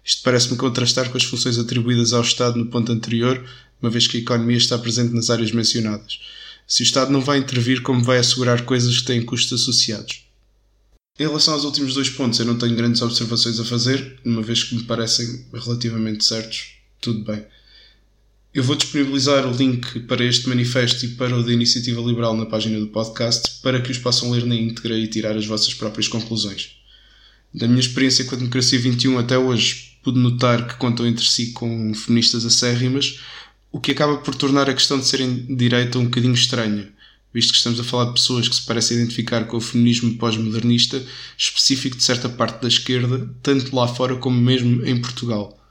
Isto 0.02 0.22
parece-me 0.22 0.56
contrastar 0.56 1.10
com 1.10 1.18
as 1.18 1.24
funções 1.24 1.58
atribuídas 1.58 2.14
ao 2.14 2.22
Estado 2.22 2.58
no 2.58 2.64
ponto 2.64 2.90
anterior, 2.90 3.44
uma 3.82 3.90
vez 3.90 4.06
que 4.06 4.16
a 4.16 4.20
economia 4.20 4.56
está 4.56 4.78
presente 4.78 5.12
nas 5.12 5.28
áreas 5.28 5.52
mencionadas. 5.52 6.18
Se 6.66 6.82
o 6.82 6.84
Estado 6.84 7.12
não 7.12 7.20
vai 7.20 7.36
intervir, 7.36 7.82
como 7.82 8.02
vai 8.02 8.16
assegurar 8.16 8.62
coisas 8.64 9.00
que 9.00 9.04
têm 9.04 9.22
custos 9.22 9.60
associados? 9.60 10.24
Em 11.18 11.26
relação 11.26 11.52
aos 11.52 11.64
últimos 11.64 11.92
dois 11.92 12.08
pontos, 12.08 12.40
eu 12.40 12.46
não 12.46 12.56
tenho 12.56 12.74
grandes 12.74 13.02
observações 13.02 13.60
a 13.60 13.66
fazer, 13.66 14.18
uma 14.24 14.40
vez 14.40 14.62
que 14.62 14.76
me 14.76 14.84
parecem 14.84 15.44
relativamente 15.52 16.24
certos. 16.24 16.70
Tudo 17.02 17.22
bem. 17.22 17.44
Eu 18.54 18.62
vou 18.62 18.76
disponibilizar 18.76 19.44
o 19.48 19.50
link 19.50 19.98
para 20.02 20.24
este 20.24 20.48
manifesto 20.48 21.04
e 21.04 21.08
para 21.08 21.36
o 21.36 21.42
da 21.42 21.52
Iniciativa 21.52 22.00
Liberal 22.00 22.36
na 22.36 22.46
página 22.46 22.78
do 22.78 22.86
podcast 22.86 23.60
para 23.60 23.80
que 23.80 23.90
os 23.90 23.98
possam 23.98 24.30
ler 24.30 24.46
na 24.46 24.54
íntegra 24.54 24.96
e 24.96 25.08
tirar 25.08 25.36
as 25.36 25.44
vossas 25.44 25.74
próprias 25.74 26.06
conclusões. 26.06 26.76
Da 27.52 27.66
minha 27.66 27.80
experiência 27.80 28.24
com 28.24 28.36
a 28.36 28.38
Democracia 28.38 28.78
21 28.78 29.18
até 29.18 29.36
hoje, 29.36 29.98
pude 30.04 30.20
notar 30.20 30.68
que 30.68 30.76
contam 30.76 31.04
entre 31.04 31.24
si 31.24 31.50
com 31.50 31.92
feministas 31.94 32.46
acérrimas, 32.46 33.18
o 33.72 33.80
que 33.80 33.90
acaba 33.90 34.18
por 34.18 34.36
tornar 34.36 34.70
a 34.70 34.74
questão 34.74 35.00
de 35.00 35.06
serem 35.08 35.34
de 35.34 35.56
direita 35.56 35.98
um 35.98 36.04
bocadinho 36.04 36.34
estranha, 36.34 36.92
visto 37.32 37.50
que 37.50 37.56
estamos 37.56 37.80
a 37.80 37.82
falar 37.82 38.04
de 38.04 38.12
pessoas 38.12 38.48
que 38.48 38.54
se 38.54 38.62
parecem 38.62 38.98
identificar 38.98 39.46
com 39.46 39.56
o 39.56 39.60
feminismo 39.60 40.16
pós-modernista 40.16 41.04
específico 41.36 41.96
de 41.96 42.04
certa 42.04 42.28
parte 42.28 42.62
da 42.62 42.68
esquerda, 42.68 43.28
tanto 43.42 43.74
lá 43.74 43.88
fora 43.88 44.14
como 44.14 44.40
mesmo 44.40 44.86
em 44.86 45.00
Portugal. 45.00 45.63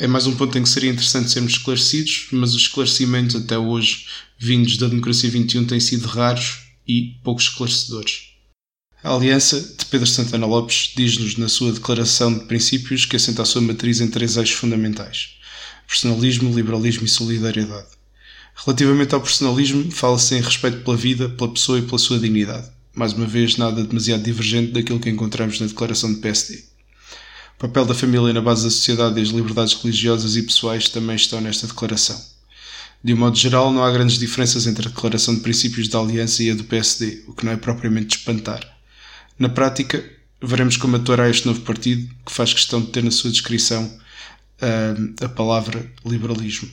É 0.00 0.06
mais 0.06 0.26
um 0.26 0.34
ponto 0.34 0.56
em 0.56 0.62
que 0.62 0.68
seria 0.70 0.90
interessante 0.90 1.30
sermos 1.30 1.52
esclarecidos, 1.52 2.28
mas 2.32 2.54
os 2.54 2.62
esclarecimentos 2.62 3.36
até 3.36 3.58
hoje 3.58 4.06
vindos 4.38 4.78
da 4.78 4.88
Democracia 4.88 5.28
21 5.28 5.66
têm 5.66 5.78
sido 5.78 6.06
raros 6.06 6.60
e 6.88 7.18
pouco 7.22 7.38
esclarecedores. 7.38 8.30
A 9.04 9.14
Aliança 9.14 9.60
de 9.60 9.84
Pedro 9.84 10.06
Santana 10.06 10.46
Lopes 10.46 10.94
diz-nos 10.96 11.36
na 11.36 11.50
sua 11.50 11.72
Declaração 11.72 12.32
de 12.32 12.46
Princípios 12.46 13.04
que 13.04 13.16
assenta 13.16 13.42
a 13.42 13.44
sua 13.44 13.60
matriz 13.60 14.00
em 14.00 14.08
três 14.08 14.38
eixos 14.38 14.56
fundamentais: 14.56 15.34
personalismo, 15.86 16.50
liberalismo 16.56 17.04
e 17.04 17.08
solidariedade. 17.08 17.88
Relativamente 18.54 19.14
ao 19.14 19.20
personalismo, 19.20 19.90
fala-se 19.90 20.34
em 20.34 20.40
respeito 20.40 20.82
pela 20.82 20.96
vida, 20.96 21.28
pela 21.28 21.52
pessoa 21.52 21.78
e 21.78 21.82
pela 21.82 21.98
sua 21.98 22.18
dignidade. 22.18 22.70
Mais 22.94 23.12
uma 23.12 23.26
vez, 23.26 23.58
nada 23.58 23.84
demasiado 23.84 24.22
divergente 24.22 24.72
daquilo 24.72 24.98
que 24.98 25.10
encontramos 25.10 25.60
na 25.60 25.66
Declaração 25.66 26.10
de 26.10 26.20
PSD. 26.20 26.69
O 27.60 27.68
papel 27.68 27.84
da 27.84 27.94
família 27.94 28.32
na 28.32 28.40
base 28.40 28.64
da 28.64 28.70
sociedade 28.70 29.20
e 29.20 29.22
as 29.22 29.28
liberdades 29.28 29.74
religiosas 29.74 30.34
e 30.34 30.42
pessoais 30.42 30.88
também 30.88 31.14
estão 31.14 31.42
nesta 31.42 31.66
declaração. 31.66 32.18
De 33.04 33.12
um 33.12 33.18
modo 33.18 33.36
geral, 33.36 33.70
não 33.70 33.84
há 33.84 33.92
grandes 33.92 34.18
diferenças 34.18 34.66
entre 34.66 34.88
a 34.88 34.90
Declaração 34.90 35.34
de 35.34 35.42
Princípios 35.42 35.86
da 35.86 35.98
Aliança 35.98 36.42
e 36.42 36.50
a 36.50 36.54
do 36.54 36.64
PSD, 36.64 37.24
o 37.28 37.34
que 37.34 37.44
não 37.44 37.52
é 37.52 37.58
propriamente 37.58 38.06
de 38.06 38.16
espantar. 38.16 38.66
Na 39.38 39.50
prática, 39.50 40.02
veremos 40.42 40.78
como 40.78 40.96
atuará 40.96 41.28
este 41.28 41.46
novo 41.46 41.60
partido, 41.60 42.08
que 42.24 42.32
faz 42.32 42.54
questão 42.54 42.80
de 42.80 42.86
ter 42.86 43.04
na 43.04 43.10
sua 43.10 43.30
descrição 43.30 43.84
uh, 44.62 45.22
a 45.22 45.28
palavra 45.28 45.86
liberalismo. 46.02 46.70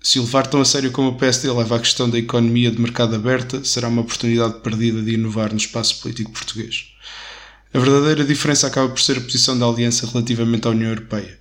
Se 0.00 0.18
o 0.18 0.22
levar 0.22 0.48
tão 0.48 0.60
a 0.60 0.64
sério 0.64 0.90
como 0.90 1.10
o 1.10 1.16
PSD 1.16 1.48
leva 1.48 1.76
a 1.76 1.80
questão 1.80 2.10
da 2.10 2.18
economia 2.18 2.72
de 2.72 2.80
mercado 2.80 3.14
aberta, 3.14 3.62
será 3.62 3.86
uma 3.86 4.02
oportunidade 4.02 4.62
perdida 4.62 5.00
de 5.00 5.14
inovar 5.14 5.52
no 5.52 5.58
espaço 5.58 6.00
político 6.00 6.32
português. 6.32 6.92
A 7.74 7.78
verdadeira 7.78 8.22
diferença 8.22 8.66
acaba 8.66 8.90
por 8.90 9.00
ser 9.00 9.16
a 9.16 9.20
posição 9.22 9.58
da 9.58 9.66
Aliança 9.66 10.06
relativamente 10.06 10.68
à 10.68 10.70
União 10.70 10.90
Europeia. 10.90 11.38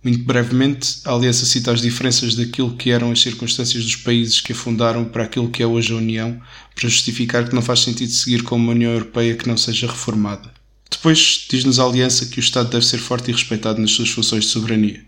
Muito 0.00 0.22
brevemente, 0.22 1.00
a 1.04 1.12
Aliança 1.12 1.44
cita 1.44 1.72
as 1.72 1.80
diferenças 1.80 2.36
daquilo 2.36 2.76
que 2.76 2.90
eram 2.92 3.10
as 3.10 3.20
circunstâncias 3.20 3.82
dos 3.82 3.96
países 3.96 4.40
que 4.40 4.52
a 4.52 4.54
fundaram 4.54 5.04
para 5.04 5.24
aquilo 5.24 5.50
que 5.50 5.60
é 5.60 5.66
hoje 5.66 5.92
a 5.92 5.96
União, 5.96 6.40
para 6.72 6.88
justificar 6.88 7.48
que 7.48 7.54
não 7.54 7.62
faz 7.62 7.80
sentido 7.80 8.12
seguir 8.12 8.44
com 8.44 8.54
uma 8.54 8.70
União 8.70 8.92
Europeia 8.92 9.34
que 9.34 9.48
não 9.48 9.56
seja 9.56 9.88
reformada. 9.88 10.52
Depois, 10.88 11.46
diz-nos 11.50 11.80
a 11.80 11.84
Aliança 11.84 12.26
que 12.26 12.38
o 12.38 12.40
Estado 12.40 12.70
deve 12.70 12.86
ser 12.86 12.98
forte 12.98 13.30
e 13.30 13.32
respeitado 13.32 13.80
nas 13.80 13.90
suas 13.90 14.10
funções 14.10 14.44
de 14.44 14.50
soberania. 14.50 15.04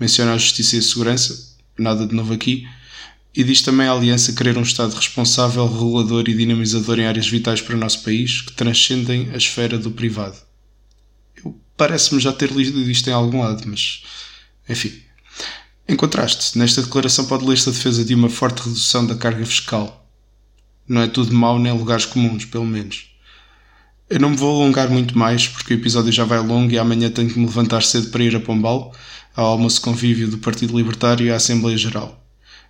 Menciona 0.00 0.32
a 0.32 0.38
justiça 0.38 0.76
e 0.76 0.78
a 0.78 0.82
segurança, 0.82 1.56
nada 1.78 2.06
de 2.06 2.14
novo 2.14 2.32
aqui, 2.32 2.66
e 3.36 3.44
diz 3.44 3.60
também 3.60 3.86
a 3.86 3.92
Aliança 3.92 4.32
querer 4.32 4.56
um 4.56 4.62
Estado 4.62 4.94
responsável, 4.94 5.70
regulador 5.70 6.26
e 6.26 6.34
dinamizador 6.34 6.98
em 6.98 7.04
áreas 7.04 7.28
vitais 7.28 7.60
para 7.60 7.76
o 7.76 7.78
nosso 7.78 8.02
país 8.02 8.40
que 8.40 8.52
transcendem 8.52 9.28
a 9.34 9.36
esfera 9.36 9.78
do 9.78 9.90
privado. 9.90 10.38
Parece-me 11.76 12.18
já 12.18 12.32
ter 12.32 12.50
lido 12.50 12.80
isto 12.90 13.10
em 13.10 13.12
algum 13.12 13.42
lado, 13.42 13.62
mas 13.66 14.02
enfim. 14.66 14.90
Em 15.86 15.94
contraste, 15.94 16.56
nesta 16.56 16.80
declaração 16.80 17.26
pode 17.26 17.44
ler-se 17.44 17.68
a 17.68 17.72
defesa 17.72 18.02
de 18.02 18.14
uma 18.14 18.30
forte 18.30 18.62
redução 18.62 19.06
da 19.06 19.14
carga 19.14 19.44
fiscal. 19.44 20.10
Não 20.88 21.02
é 21.02 21.06
tudo 21.06 21.34
mau 21.34 21.58
nem 21.58 21.72
lugares 21.72 22.06
comuns, 22.06 22.46
pelo 22.46 22.64
menos. 22.64 23.10
Eu 24.08 24.18
não 24.18 24.30
me 24.30 24.36
vou 24.36 24.62
alongar 24.62 24.88
muito 24.88 25.16
mais 25.18 25.46
porque 25.46 25.74
o 25.74 25.76
episódio 25.76 26.10
já 26.10 26.24
vai 26.24 26.38
longo 26.38 26.72
e 26.72 26.78
amanhã 26.78 27.10
tenho 27.10 27.28
que 27.28 27.38
me 27.38 27.44
levantar 27.44 27.82
cedo 27.82 28.08
para 28.08 28.24
ir 28.24 28.34
a 28.34 28.40
Pombal, 28.40 28.94
ao 29.34 29.46
almoço 29.46 29.82
convívio 29.82 30.26
do 30.26 30.38
Partido 30.38 30.74
Libertário 30.74 31.26
e 31.26 31.30
à 31.30 31.36
Assembleia 31.36 31.76
Geral. 31.76 32.25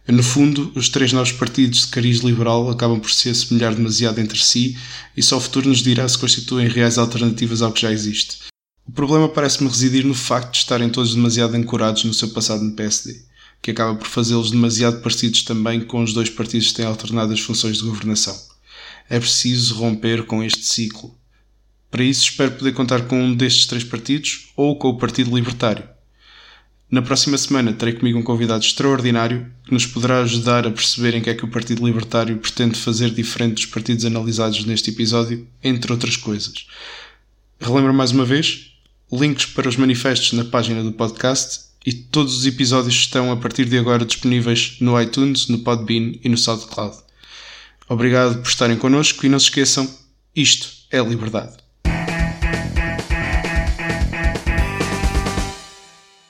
No 0.09 0.23
fundo, 0.23 0.71
os 0.77 0.89
três 0.89 1.13
novos 1.13 1.33
partidos 1.33 1.81
de 1.81 1.89
cariz 1.89 2.21
liberal 2.21 2.71
acabam 2.71 3.01
por 3.01 3.11
se 3.11 3.29
assemelhar 3.29 3.75
demasiado 3.75 4.21
entre 4.21 4.39
si 4.39 4.79
e 5.17 5.23
só 5.23 5.37
o 5.37 5.41
futuro 5.41 5.69
nos 5.69 5.83
dirá 5.83 6.09
se 6.09 6.17
constituem 6.17 6.69
reais 6.69 6.97
alternativas 6.97 7.61
ao 7.61 7.73
que 7.73 7.83
já 7.83 7.91
existe. 7.91 8.39
O 8.87 8.93
problema 8.93 9.29
parece-me 9.29 9.69
residir 9.69 10.05
no 10.05 10.15
facto 10.15 10.53
de 10.53 10.59
estarem 10.59 10.89
todos 10.89 11.13
demasiado 11.13 11.57
ancorados 11.57 12.05
no 12.05 12.15
seu 12.15 12.29
passado 12.29 12.63
no 12.63 12.77
PSD, 12.77 13.21
que 13.61 13.73
acaba 13.73 13.97
por 13.97 14.07
fazê-los 14.07 14.53
demasiado 14.53 15.03
parecidos 15.03 15.43
também 15.43 15.81
com 15.81 16.01
os 16.01 16.13
dois 16.13 16.31
partidos 16.31 16.69
que 16.69 16.75
têm 16.75 16.87
alternado 16.87 17.33
as 17.33 17.41
funções 17.41 17.79
de 17.79 17.83
governação. 17.83 18.39
É 19.11 19.19
preciso 19.19 19.75
romper 19.75 20.25
com 20.25 20.41
este 20.41 20.65
ciclo. 20.65 21.19
Para 21.91 22.05
isso, 22.05 22.23
espero 22.23 22.53
poder 22.53 22.73
contar 22.75 23.09
com 23.09 23.21
um 23.21 23.35
destes 23.35 23.67
três 23.67 23.83
partidos 23.83 24.51
ou 24.57 24.79
com 24.79 24.89
o 24.91 24.99
Partido 24.99 25.35
Libertário. 25.35 25.96
Na 26.89 27.03
próxima 27.03 27.37
semana 27.37 27.73
terei 27.73 27.95
comigo 27.95 28.17
um 28.17 28.23
convidado 28.23 28.65
extraordinário 28.65 29.51
que 29.65 29.73
nos 29.73 29.85
poderá 29.85 30.21
ajudar 30.21 30.67
a 30.67 30.71
perceber 30.71 31.17
em 31.17 31.21
que 31.21 31.29
é 31.29 31.35
que 31.35 31.45
o 31.45 31.49
Partido 31.49 31.85
Libertário 31.85 32.37
pretende 32.37 32.79
fazer 32.79 33.11
diferente 33.11 33.55
dos 33.55 33.67
partidos 33.67 34.05
analisados 34.05 34.65
neste 34.65 34.91
episódio, 34.91 35.49
entre 35.65 35.93
outras 35.93 36.17
coisas. 36.17 36.67
Relembro 37.61 37.93
mais 37.93 38.13
uma 38.13 38.25
vez, 38.25 38.71
links 39.13 39.47
para 39.47 39.69
os 39.69 39.77
manifestos 39.77 40.33
na 40.33 40.45
página 40.45 40.85
do 40.85 40.93
podcast 40.93 41.67
e 41.85 41.93
todos 41.93 42.37
os 42.37 42.47
episódios 42.47 42.95
estão 42.95 43.33
a 43.33 43.37
partir 43.37 43.65
de 43.65 43.79
agora 43.79 44.05
disponíveis 44.05 44.77
no 44.81 45.01
iTunes, 45.01 45.49
no 45.49 45.59
Podbean 45.59 46.13
e 46.23 46.29
no 46.29 46.39
SoundCloud. 46.39 46.99
Obrigado 47.89 48.41
por 48.41 48.49
estarem 48.49 48.77
connosco 48.77 49.27
e 49.27 49.29
não 49.29 49.41
se 49.41 49.47
esqueçam, 49.47 49.93
isto 50.37 50.69
é 50.91 51.01
liberdade. 51.01 51.66